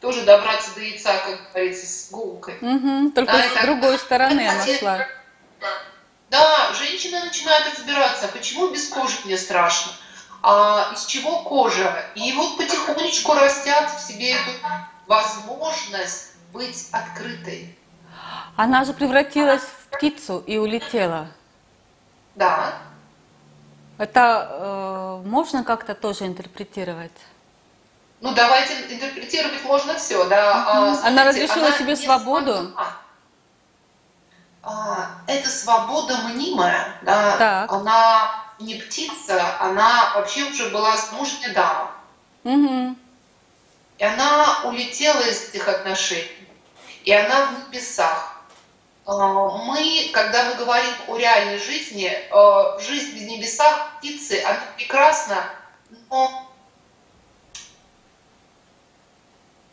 Тоже 0.00 0.22
добраться 0.22 0.74
до 0.74 0.80
яйца, 0.80 1.12
как 1.18 1.52
говорится, 1.52 1.86
с 1.86 2.10
гулкой. 2.10 2.56
Мгм. 2.60 3.12
Только 3.12 3.32
Да, 3.32 3.42
с 3.42 3.52
это- 3.52 3.62
другой 3.66 3.98
стороны 3.98 4.48
она 4.48 4.66
шла. 4.78 5.06
Да, 6.30 6.72
женщины 6.74 7.20
начинают 7.24 7.74
разбираться, 7.74 8.28
почему 8.28 8.68
без 8.68 8.88
кожи 8.88 9.16
мне 9.24 9.36
страшно, 9.36 9.92
а 10.42 10.90
из 10.94 11.04
чего 11.06 11.42
кожа. 11.42 12.06
И 12.14 12.32
вот 12.32 12.56
потихонечку 12.56 13.34
растят 13.34 13.90
в 13.90 14.00
себе 14.00 14.32
эту 14.32 14.50
возможность 15.06 16.32
быть 16.52 16.86
открытой. 16.92 17.76
Она 18.56 18.84
же 18.84 18.92
превратилась 18.94 19.62
в 19.62 19.96
птицу 19.96 20.42
и 20.46 20.56
улетела. 20.56 21.28
Да, 22.36 22.74
Это 24.00 24.48
э, 25.24 25.28
можно 25.28 25.62
как-то 25.62 25.94
тоже 25.94 26.26
интерпретировать? 26.26 27.12
ну 28.22 28.32
давайте 28.34 28.74
интерпретировать 28.94 29.62
можно 29.64 29.94
все, 29.94 30.24
да. 30.24 30.64
А, 30.66 30.80
Мгм. 30.80 31.06
Она 31.06 31.24
разрешила 31.24 31.66
она 31.66 31.76
себе 31.76 31.96
свободу? 31.96 32.72
А, 34.62 35.10
это 35.26 35.50
свобода 35.50 36.16
мнимая, 36.28 36.96
да. 37.02 37.36
Так. 37.36 37.72
Она 37.72 38.44
не 38.58 38.76
птица, 38.76 39.58
она 39.58 40.12
вообще 40.14 40.44
уже 40.44 40.70
была 40.70 40.96
замужняя 40.96 41.52
дама. 41.52 41.90
Мгм. 42.44 42.96
И 43.98 44.04
она 44.04 44.62
улетела 44.64 45.20
из 45.20 45.50
этих 45.50 45.68
отношений. 45.68 46.48
И 47.04 47.12
она 47.12 47.48
в 47.48 47.68
небесах. 47.68 48.29
А, 49.10 49.48
Мы, 49.64 50.10
когда 50.12 50.44
мы 50.44 50.54
говорим 50.54 50.94
о 51.08 51.16
реальной 51.16 51.58
жизни, 51.58 52.06
э, 52.06 52.80
жизнь 52.80 53.18
в 53.18 53.22
небесах, 53.28 53.98
птицы, 53.98 54.40
она 54.44 54.62
прекрасна, 54.76 55.50
но 56.08 56.48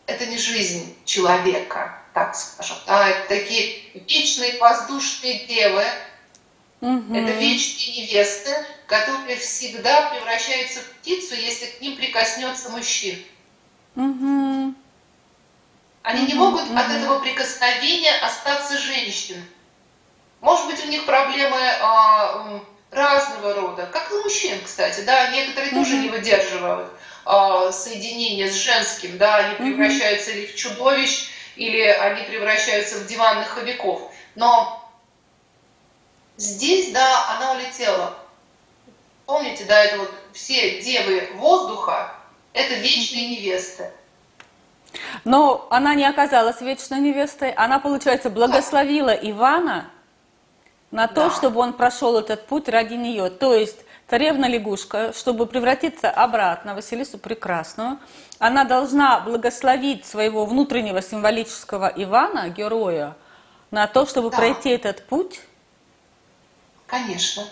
это 0.08 0.26
не 0.26 0.40
жизнь 0.40 0.98
человека, 1.06 2.02
так 2.16 2.36
скажем. 2.36 2.78
Да, 2.88 3.10
это 3.10 3.28
такие 3.28 3.84
вечные 4.08 4.58
воздушные 4.58 5.46
девы, 5.46 5.86
Мгм. 6.82 7.16
это 7.16 7.32
вечные 7.34 8.08
невесты, 8.08 8.66
которые 8.88 9.38
всегда 9.38 10.10
превращаются 10.10 10.80
в 10.80 10.90
птицу, 10.94 11.36
если 11.36 11.68
к 11.68 11.80
ним 11.80 11.96
прикоснется 11.96 12.70
мужчина. 12.70 13.22
Мгм. 13.94 14.76
Они 16.08 16.26
не 16.26 16.36
могут 16.36 16.62
от 16.62 16.70
мгм. 16.70 16.80
этого 16.80 17.20
прикосновения 17.20 18.14
остаться 18.22 18.78
женщинами. 18.78 19.46
Может 20.40 20.68
быть, 20.68 20.86
у 20.86 20.88
них 20.88 21.06
проблемы 21.06 21.60
а, 21.82 22.62
разного 22.92 23.54
рода, 23.54 23.88
как 23.88 24.10
и 24.10 24.14
у 24.14 24.24
мужчин, 24.24 24.58
кстати, 24.64 25.02
да, 25.02 25.28
некоторые 25.32 25.74
тоже 25.74 25.96
Мгм. 25.96 26.04
не 26.04 26.10
выдерживают 26.10 26.94
а, 27.26 27.74
соединения 27.74 28.50
с 28.50 28.54
женским, 28.54 29.18
да, 29.18 29.36
они 29.36 29.56
превращаются 29.56 30.32
или 30.32 30.46
в 30.46 30.56
чудовищ, 30.56 31.28
или 31.58 31.82
они 31.82 32.22
превращаются 32.24 33.00
в 33.00 33.08
диванных 33.08 33.50
хомяков. 33.50 34.10
Но 34.36 34.90
здесь, 36.38 36.94
да, 36.94 37.36
она 37.36 37.52
улетела. 37.52 38.18
Помните, 39.26 39.66
да, 39.66 39.84
это 39.84 39.98
вот 39.98 40.14
все 40.32 40.80
девы 40.80 41.32
воздуха– 41.34 42.16
это 42.54 42.76
вечные 42.76 43.28
невесты. 43.28 43.92
Но 45.24 45.68
она 45.70 45.96
не 45.96 46.06
оказалась 46.06 46.62
вечной 46.62 47.00
невестой. 47.00 47.52
Она, 47.52 47.80
получается, 47.80 48.30
благословила 48.30 49.12
Ивана 49.12 49.90
на 50.92 51.08
то, 51.08 51.30
Да. 51.30 51.36
чтобы 51.36 51.60
он 51.60 51.74
прошел 51.74 52.18
этот 52.18 52.48
путь 52.48 52.70
ради 52.70 52.94
нее. 52.94 53.30
То 53.30 53.54
есть 53.54 53.78
царевна 54.10 54.46
лягушка, 54.48 55.14
чтобы 55.14 55.46
превратиться 55.46 56.10
обратно 56.10 56.74
в 56.74 56.76
Василису 56.78 57.18
Прекрасную, 57.18 58.00
она 58.40 58.64
должна 58.64 59.20
благословить 59.20 60.06
своего 60.06 60.46
внутреннего 60.46 61.02
символического 61.02 61.92
Ивана, 61.96 62.50
героя, 62.50 63.16
на 63.72 63.88
то, 63.88 64.06
чтобы 64.06 64.30
Да. 64.30 64.38
пройти 64.38 64.70
этот 64.70 65.06
путь. 65.08 65.42
Конечно. 66.86 67.46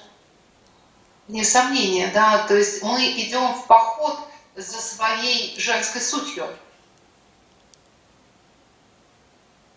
Вне 1.27 1.43
сомнения, 1.43 2.09
да. 2.13 2.45
То 2.47 2.55
есть 2.55 2.83
мы 2.83 3.01
идем 3.03 3.53
в 3.53 3.65
поход 3.67 4.17
за 4.55 4.77
своей 4.81 5.59
женской 5.59 5.99
сутью. 5.99 6.47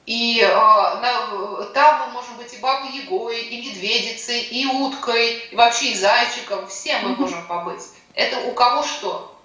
И 0.09 0.40
э, 0.40 0.48
на- 0.48 1.64
там 1.74 2.00
мы 2.06 2.12
можем 2.12 2.38
быть 2.38 2.54
и 2.54 2.56
бабой 2.56 2.92
Ягой, 2.92 3.42
и 3.42 3.61
медведицей, 3.61 4.40
и 4.40 4.64
уткой, 4.64 5.34
и 5.50 5.54
вообще 5.54 5.90
и 5.90 5.94
зайчиком. 5.94 6.66
Все 6.66 6.96
мы 7.00 7.11
можем 7.14 7.46
побыть. 7.46 7.82
Это 8.14 8.38
у 8.48 8.52
кого 8.52 8.82
что? 8.82 9.38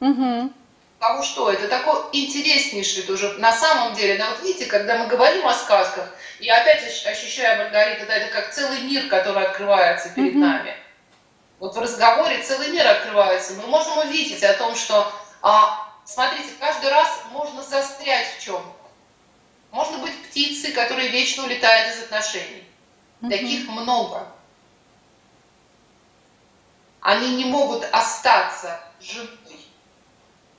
Мгм. 0.00 0.46
У 0.46 1.02
кого 1.02 1.22
что? 1.22 1.50
Это 1.50 1.68
такой 1.68 2.00
интереснейший 2.12 3.02
тоже. 3.02 3.34
На 3.40 3.52
самом 3.52 3.92
деле, 3.92 4.16
да, 4.16 4.30
вот 4.30 4.42
видите, 4.42 4.64
когда 4.64 4.96
мы 4.96 5.06
говорим 5.06 5.46
о 5.46 5.52
сказках, 5.52 6.08
я 6.38 6.62
опять 6.62 6.82
ощ- 6.82 7.04
ощущаю, 7.06 7.58
Маргарита, 7.58 8.06
да, 8.06 8.14
это 8.14 8.32
как 8.32 8.54
целый 8.54 8.80
мир, 8.80 9.06
который 9.08 9.44
открывается 9.44 10.08
перед 10.14 10.32
Мгм. 10.32 10.40
нами. 10.40 10.74
Вот 11.58 11.74
в 11.76 11.78
разговоре 11.78 12.38
целый 12.42 12.70
мир 12.70 12.86
открывается. 12.86 13.52
Мы 13.52 13.66
можем 13.66 13.98
увидеть 13.98 14.42
о 14.44 14.54
том, 14.54 14.74
что, 14.76 15.12
а, 15.42 15.86
смотрите, 16.06 16.52
каждый 16.58 16.88
раз 16.90 17.20
можно 17.32 17.62
застрять 17.62 18.28
в 18.38 18.42
чем. 18.42 18.62
Можно 19.70 19.98
быть 19.98 20.28
птицей, 20.28 20.72
которая 20.72 21.08
вечно 21.08 21.44
улетает 21.44 21.94
из 21.94 22.02
отношений. 22.02 22.64
Таких 23.20 23.68
много. 23.68 24.26
Они 27.00 27.36
не 27.36 27.44
могут 27.44 27.86
остаться 27.92 28.80
женой. 29.00 29.30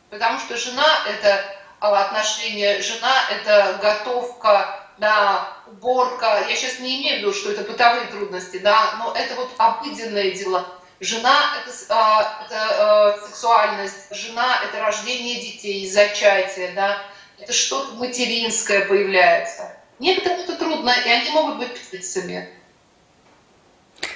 Потому 0.09 0.39
что 0.39 0.57
жена– 0.57 1.03
это 1.07 1.43
а, 1.79 2.05
отношения, 2.05 2.81
жена– 2.81 3.23
это 3.29 3.79
готовка, 3.81 4.87
да, 4.97 5.47
уборка. 5.67 6.45
Я 6.47 6.55
сейчас 6.55 6.79
не 6.79 7.01
имею 7.01 7.17
в 7.17 7.19
виду, 7.19 7.33
что 7.33 7.51
это 7.51 7.63
бытовые 7.63 8.07
трудности, 8.07 8.57
да, 8.57 8.95
но 8.99 9.13
это 9.13 9.35
вот 9.35 9.51
обыденные 9.57 10.31
дела. 10.31 10.67
Жена– 10.99 11.55
это, 11.65 11.75
а, 11.89 12.43
это 12.45 13.17
э, 13.19 13.27
сексуальность, 13.27 14.07
жена– 14.11 14.61
это 14.63 14.79
рождение 14.79 15.41
детей, 15.41 15.89
зачатие, 15.89 16.73
да, 16.73 17.01
это 17.41 17.53
что-то 17.53 17.95
материнское 17.95 18.85
появляется. 18.87 19.75
Некоторым 19.99 20.39
это 20.41 20.55
трудно, 20.55 20.93
и 21.05 21.09
они 21.09 21.29
могут 21.31 21.57
быть 21.57 21.73
птицами. 21.73 22.49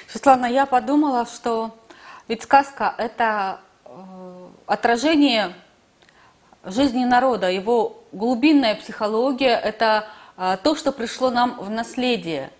Светлана, 0.08 0.46
я 0.46 0.66
подумала, 0.66 1.26
что 1.26 1.76
ведь 2.28 2.42
сказка– 2.42 2.94
это 2.98 3.60
э, 3.84 4.48
отражение 4.66 5.54
жизни 6.64 7.04
народа, 7.04 7.50
его 7.50 8.02
глубинная 8.12 8.74
психология– 8.74 9.54
это 9.64 10.08
э, 10.36 10.56
то, 10.62 10.74
что 10.74 10.92
пришло 10.92 11.30
нам 11.30 11.58
в 11.60 11.70
наследие. 11.70 12.50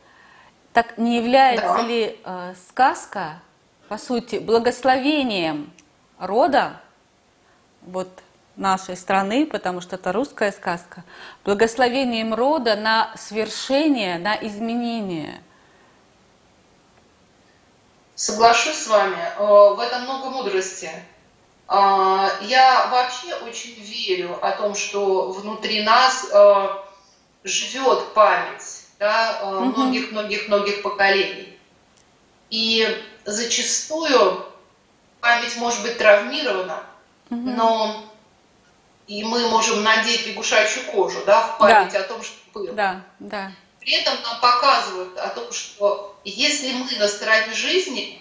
Так 0.72 0.98
не 0.98 1.16
является 1.16 1.74
Да. 1.74 1.82
ли 1.82 2.20
э, 2.24 2.54
сказка, 2.68 3.40
по 3.88 3.98
сути, 3.98 4.36
благословением 4.36 5.72
рода, 6.18 6.80
вот 7.82 8.08
нашей 8.56 8.96
страны, 8.96 9.46
потому 9.46 9.80
что 9.80 9.96
это 9.96 10.12
русская 10.12 10.50
сказка, 10.52 11.04
благословением 11.44 12.34
рода 12.34 12.74
на 12.76 13.12
свершение, 13.16 14.18
на 14.18 14.34
изменение? 14.34 15.42
Соглашусь 18.14 18.76
с 18.76 18.86
вами, 18.86 19.18
э, 19.36 19.74
в 19.74 19.78
этом 19.78 20.02
много 20.04 20.30
мудрости. 20.30 20.90
А, 21.68 22.30
Я 22.42 22.86
вообще 22.86 23.34
очень 23.46 23.74
верю 23.74 24.38
о 24.40 24.52
том, 24.52 24.74
что 24.74 25.30
внутри 25.32 25.82
нас 25.82 26.26
э, 26.32 26.68
живет 27.44 28.14
память 28.14 28.86
да, 28.98 29.40
э, 29.42 29.50
многих-многих-многих 29.60 30.82
поколений. 30.82 31.58
И 32.48 32.88
зачастую 33.24 34.46
память 35.20 35.56
может 35.56 35.82
быть 35.82 35.98
травмирована, 35.98 36.84
но 37.30 38.04
и 39.06 39.22
мы 39.24 39.48
можем 39.48 39.82
надеть 39.82 40.26
лягушачью 40.26 40.84
кожу 40.84 41.22
да, 41.24 41.42
в 41.42 41.58
память 41.58 41.94
о 41.94 42.02
том, 42.02 42.22
что 42.22 42.36
было. 42.52 42.72
Да, 42.72 43.02
да. 43.20 43.52
При 43.80 43.92
этом 43.92 44.14
нам 44.22 44.40
показывают 44.40 45.16
о 45.16 45.28
том, 45.28 45.52
что 45.52 46.18
если 46.24 46.72
мы 46.72 46.90
на 46.96 47.06
стороне 47.06 47.54
жизни, 47.54 48.20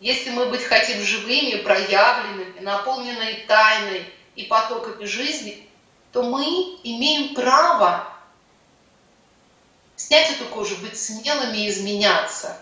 если 0.00 0.30
мы 0.30 0.46
быть 0.46 0.62
хотим 0.62 1.02
живыми, 1.02 1.56
проявленными, 1.56 2.60
наполненной 2.60 3.44
тайной 3.46 4.10
и 4.36 4.44
потоками 4.44 5.04
жизни, 5.04 5.68
то 6.12 6.22
мы 6.22 6.44
имеем 6.82 7.34
право 7.34 8.06
снять 9.96 10.30
эту 10.30 10.46
кожу, 10.46 10.76
быть 10.76 10.98
смелыми 10.98 11.58
и 11.58 11.68
изменяться. 11.68 12.58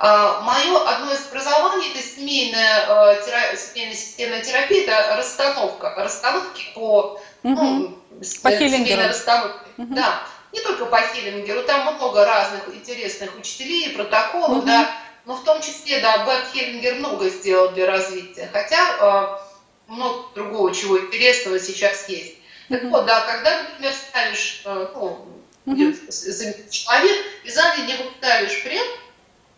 Мое 0.00 0.82
одно 0.88 1.12
из 1.12 1.26
образований– 1.26 1.90
это 1.94 2.02
семейная, 2.02 2.86
э, 3.14 3.56
семейная 3.56 3.94
системная 3.94 4.40
терапия, 4.42 4.82
это 4.84 5.16
расстановка, 5.16 5.92
расстановки 5.94 6.64
по, 6.74 7.20
ну, 7.42 7.98
с- 8.22 8.36
По 8.38 8.48
э, 8.48 8.58
семейной 8.58 9.08
расстановке. 9.08 9.58
Мгм. 9.76 9.94
Да, 9.94 10.22
не 10.52 10.60
только 10.60 10.86
по 10.86 10.96
Хеллингеру, 10.96 11.64
там 11.64 11.94
много 11.94 12.24
разных 12.24 12.66
интересных 12.74 13.36
учителей, 13.38 13.90
протоколов, 13.90 14.58
Мгм. 14.58 14.66
да, 14.66 14.90
но 15.26 15.34
в 15.34 15.44
том 15.44 15.60
числе, 15.60 16.00
да, 16.00 16.24
Бет 16.24 16.44
Хеллингер 16.54 16.94
много 16.94 17.28
сделал 17.28 17.68
для 17.72 17.86
развития, 17.86 18.48
хотя 18.54 19.38
э, 19.38 19.92
много 19.92 20.24
другого 20.34 20.74
чего 20.74 20.98
интересного 20.98 21.60
сейчас 21.60 22.08
есть. 22.08 22.36
Так 22.70 22.84
Мгм. 22.84 22.90
вот, 22.92 23.04
да, 23.04 23.20
когда, 23.20 23.64
например, 23.64 23.92
ставишь, 23.92 24.62
э, 24.64 24.86
ну, 24.94 25.26
с- 26.08 26.70
человек, 26.70 27.26
и 27.44 27.50
сзади 27.50 27.80
него 27.82 28.04
ставишь 28.18 28.62
пред, 28.62 28.86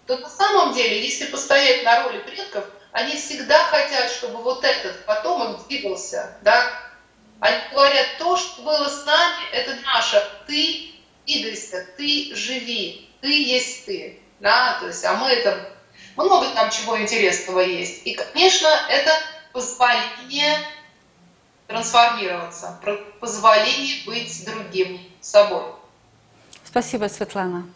то 0.07 0.19
на 0.19 0.29
самом 0.29 0.75
деле, 0.75 1.03
если 1.03 1.27
постоять 1.27 1.85
на 1.85 2.05
роли 2.05 2.19
предков, 2.19 2.65
они 2.93 3.17
всегда 3.17 3.65
хотят, 3.65 4.11
чтобы 4.11 4.43
вот 4.43 4.65
этот 4.65 5.05
потомок 5.07 5.67
двигался, 5.67 6.37
да. 6.43 6.71
Они 7.41 7.57
говорят, 7.73 8.07
то, 8.19 8.37
что 8.37 8.63
было 8.63 8.89
с 8.89 9.05
нами, 9.05 9.51
это 9.53 9.77
наше. 9.85 10.23
Ты 10.47 10.93
двигайся, 11.27 11.87
ты 11.97 12.35
живи, 12.35 13.09
ты 13.21 13.29
есть 13.29 13.87
ты, 13.87 14.21
да, 14.41 14.79
то 14.81 14.89
есть, 14.89 15.05
а 15.05 15.15
мы 15.15 15.29
это, 15.29 15.71
много 16.17 16.51
там 16.55 16.71
чего 16.71 17.01
интересного 17.01 17.61
есть. 17.61 18.07
И, 18.07 18.15
конечно, 18.15 18.69
это 18.89 19.13
позволение 19.53 20.59
трансформироваться, 21.67 22.81
позволение 23.21 24.05
быть 24.05 24.45
другим 24.45 25.01
собой. 25.21 25.65
Спасибо, 26.65 27.09
Светлана. 27.09 27.67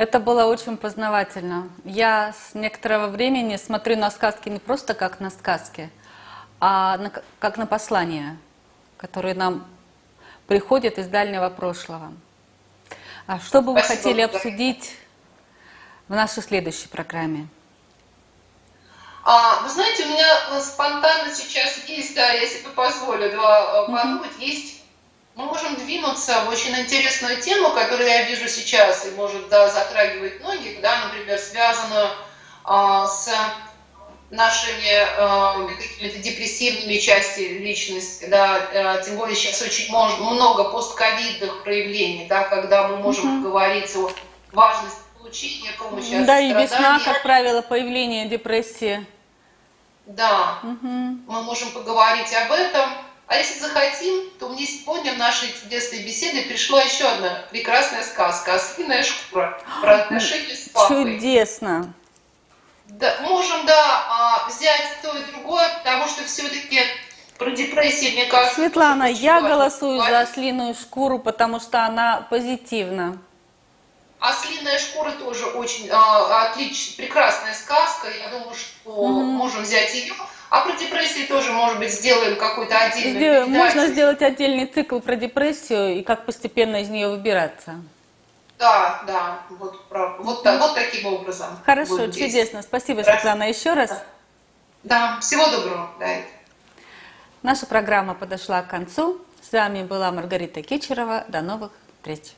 Это 0.00 0.18
было 0.18 0.46
очень 0.46 0.78
познавательно. 0.78 1.68
Я 1.84 2.32
с 2.32 2.54
некоторого 2.54 3.08
времени 3.08 3.56
смотрю 3.56 3.98
на 3.98 4.10
сказки 4.10 4.48
не 4.48 4.58
просто 4.58 4.94
как 4.94 5.20
на 5.20 5.28
сказки, 5.28 5.90
а 6.58 6.96
на- 6.96 7.12
как 7.38 7.58
на 7.58 7.66
послания, 7.66 8.38
которые 8.96 9.34
нам 9.34 9.66
приходят 10.46 10.96
из 10.96 11.06
дальнего 11.06 11.50
прошлого. 11.50 12.14
А 13.26 13.40
что 13.40 13.60
бы 13.60 13.74
вы 13.74 13.80
Спасибо, 13.80 13.98
хотели 13.98 14.20
обсудить 14.22 14.96
в 16.08 16.14
нашей 16.14 16.42
следующей 16.42 16.88
программе? 16.88 17.46
А, 19.22 19.60
вы 19.60 19.68
знаете, 19.68 20.06
у 20.06 20.08
меня 20.08 20.34
э, 20.52 20.62
спонтанно 20.62 21.30
сейчас 21.34 21.76
есть, 21.86 22.14
да, 22.14 22.30
я 22.30 22.46
себе 22.46 22.70
позволю 22.70 23.30
да, 23.32 23.84
э, 23.86 23.92
подумать, 23.92 24.38
есть, 24.38 24.79
мы 25.34 25.44
можем 25.44 25.76
двинуться 25.76 26.44
в 26.44 26.48
очень 26.48 26.74
интересную 26.78 27.40
тему, 27.40 27.70
которую 27.70 28.08
я 28.08 28.22
вижу 28.24 28.48
сейчас 28.48 29.06
и 29.06 29.10
может 29.12 29.48
да, 29.48 29.68
затрагивать 29.68 30.40
многих, 30.40 30.80
да, 30.80 31.06
например, 31.06 31.38
связанную 31.38 32.10
а, 32.64 33.06
с 33.06 33.28
нашими 34.30 34.86
э, 34.86 35.68
какими-то 35.76 36.18
депрессивными 36.18 36.98
части 36.98 37.40
личности, 37.40 38.26
да, 38.26 38.68
э, 38.72 39.02
тем 39.04 39.16
более 39.16 39.34
сейчас 39.34 39.60
очень 39.60 39.92
мож- 39.92 40.18
много 40.18 40.70
постковидных 40.70 41.64
проявлений, 41.64 42.26
да, 42.28 42.44
когда 42.44 42.86
мы 42.86 42.98
можем 42.98 43.26
Мгм. 43.26 43.42
говорить 43.42 43.94
о 43.96 44.08
важности 44.52 45.00
получения 45.18 45.72
помощи 45.72 46.24
Да, 46.24 46.38
и 46.38 46.52
весна, 46.52 47.00
как 47.04 47.22
правило, 47.22 47.60
появление 47.60 48.26
депрессии. 48.28 49.04
Да, 50.06 50.60
Мгм. 50.62 51.24
мы 51.26 51.42
можем 51.42 51.70
поговорить 51.72 52.32
об 52.32 52.52
этом. 52.52 52.88
А 53.30 53.36
если 53.36 53.60
захотим, 53.60 54.28
то 54.40 54.48
мне 54.48 54.66
сегодня 54.66 55.14
в 55.14 55.16
нашей 55.16 55.52
чудесной 55.52 56.00
беседе 56.00 56.42
пришла 56.42 56.82
еще 56.82 57.04
одна 57.04 57.44
прекрасная 57.52 58.02
сказка 58.02 58.54
«Ослиная 58.56 59.04
шкура» 59.04 59.62
про 59.80 60.00
отношения 60.02 60.56
с 60.56 60.68
папой. 60.70 61.14
Чудесно. 61.14 61.94
Да, 62.86 63.18
можем, 63.20 63.66
да, 63.66 64.04
а, 64.08 64.48
взять 64.48 64.98
то 65.00 65.16
и 65.16 65.22
другое, 65.30 65.68
потому 65.78 66.08
что 66.08 66.24
все-таки 66.24 66.80
про 67.38 67.52
депрессию, 67.52 68.14
мне 68.14 68.24
кажется... 68.24 68.56
Светлана, 68.56 69.04
я 69.04 69.40
голосую 69.40 70.00
за 70.02 70.22
ослиную 70.22 70.74
шкуру, 70.74 71.20
потому 71.20 71.60
что 71.60 71.84
она 71.84 72.26
позитивна. 72.30 73.16
Ослиная 74.18 74.80
шкура 74.80 75.12
тоже 75.12 75.46
очень 75.46 75.88
а, 75.88 76.48
отлич, 76.48 76.96
прекрасная 76.96 77.54
сказка. 77.54 78.08
Я 78.10 78.28
думаю, 78.30 78.56
что 78.56 78.90
Мгм. 78.90 79.24
можем 79.36 79.62
взять 79.62 79.94
ее. 79.94 80.14
А 80.50 80.62
про 80.62 80.72
депрессию 80.76 81.28
тоже, 81.28 81.52
может 81.52 81.78
быть, 81.78 81.92
сделаем 81.92 82.36
какой-то 82.36 82.76
отдельный 82.76 83.20
Сдел-. 83.20 83.46
Можно 83.46 83.86
сделать 83.86 84.20
отдельный 84.20 84.66
цикл 84.66 84.98
про 84.98 85.14
депрессию 85.16 85.98
и 85.98 86.02
как 86.02 86.26
постепенно 86.26 86.82
из 86.82 86.88
нее 86.88 87.08
выбираться. 87.08 87.76
Да, 88.58 89.02
да, 89.06 89.38
вот, 89.48 89.88
про- 89.88 90.16
вот, 90.18 90.42
та- 90.42 90.58
вот 90.58 90.74
таким 90.74 91.06
образом. 91.06 91.56
Хорошо, 91.64 92.08
чудесно. 92.08 92.62
Спасибо, 92.62 93.02
Хорошо. 93.02 93.20
Светлана, 93.22 93.44
еще 93.48 93.72
раз. 93.74 94.02
Да, 94.82 95.18
всего 95.20 95.46
доброго. 95.48 95.88
Да. 95.98 96.06
Наша 97.42 97.66
программа 97.66 98.14
подошла 98.14 98.60
к 98.62 98.68
концу. 98.68 99.20
С 99.48 99.52
вами 99.52 99.82
была 99.84 100.10
Маргарита 100.12 100.62
Кичерова. 100.62 101.24
До 101.28 101.40
новых 101.40 101.70
встреч. 102.00 102.32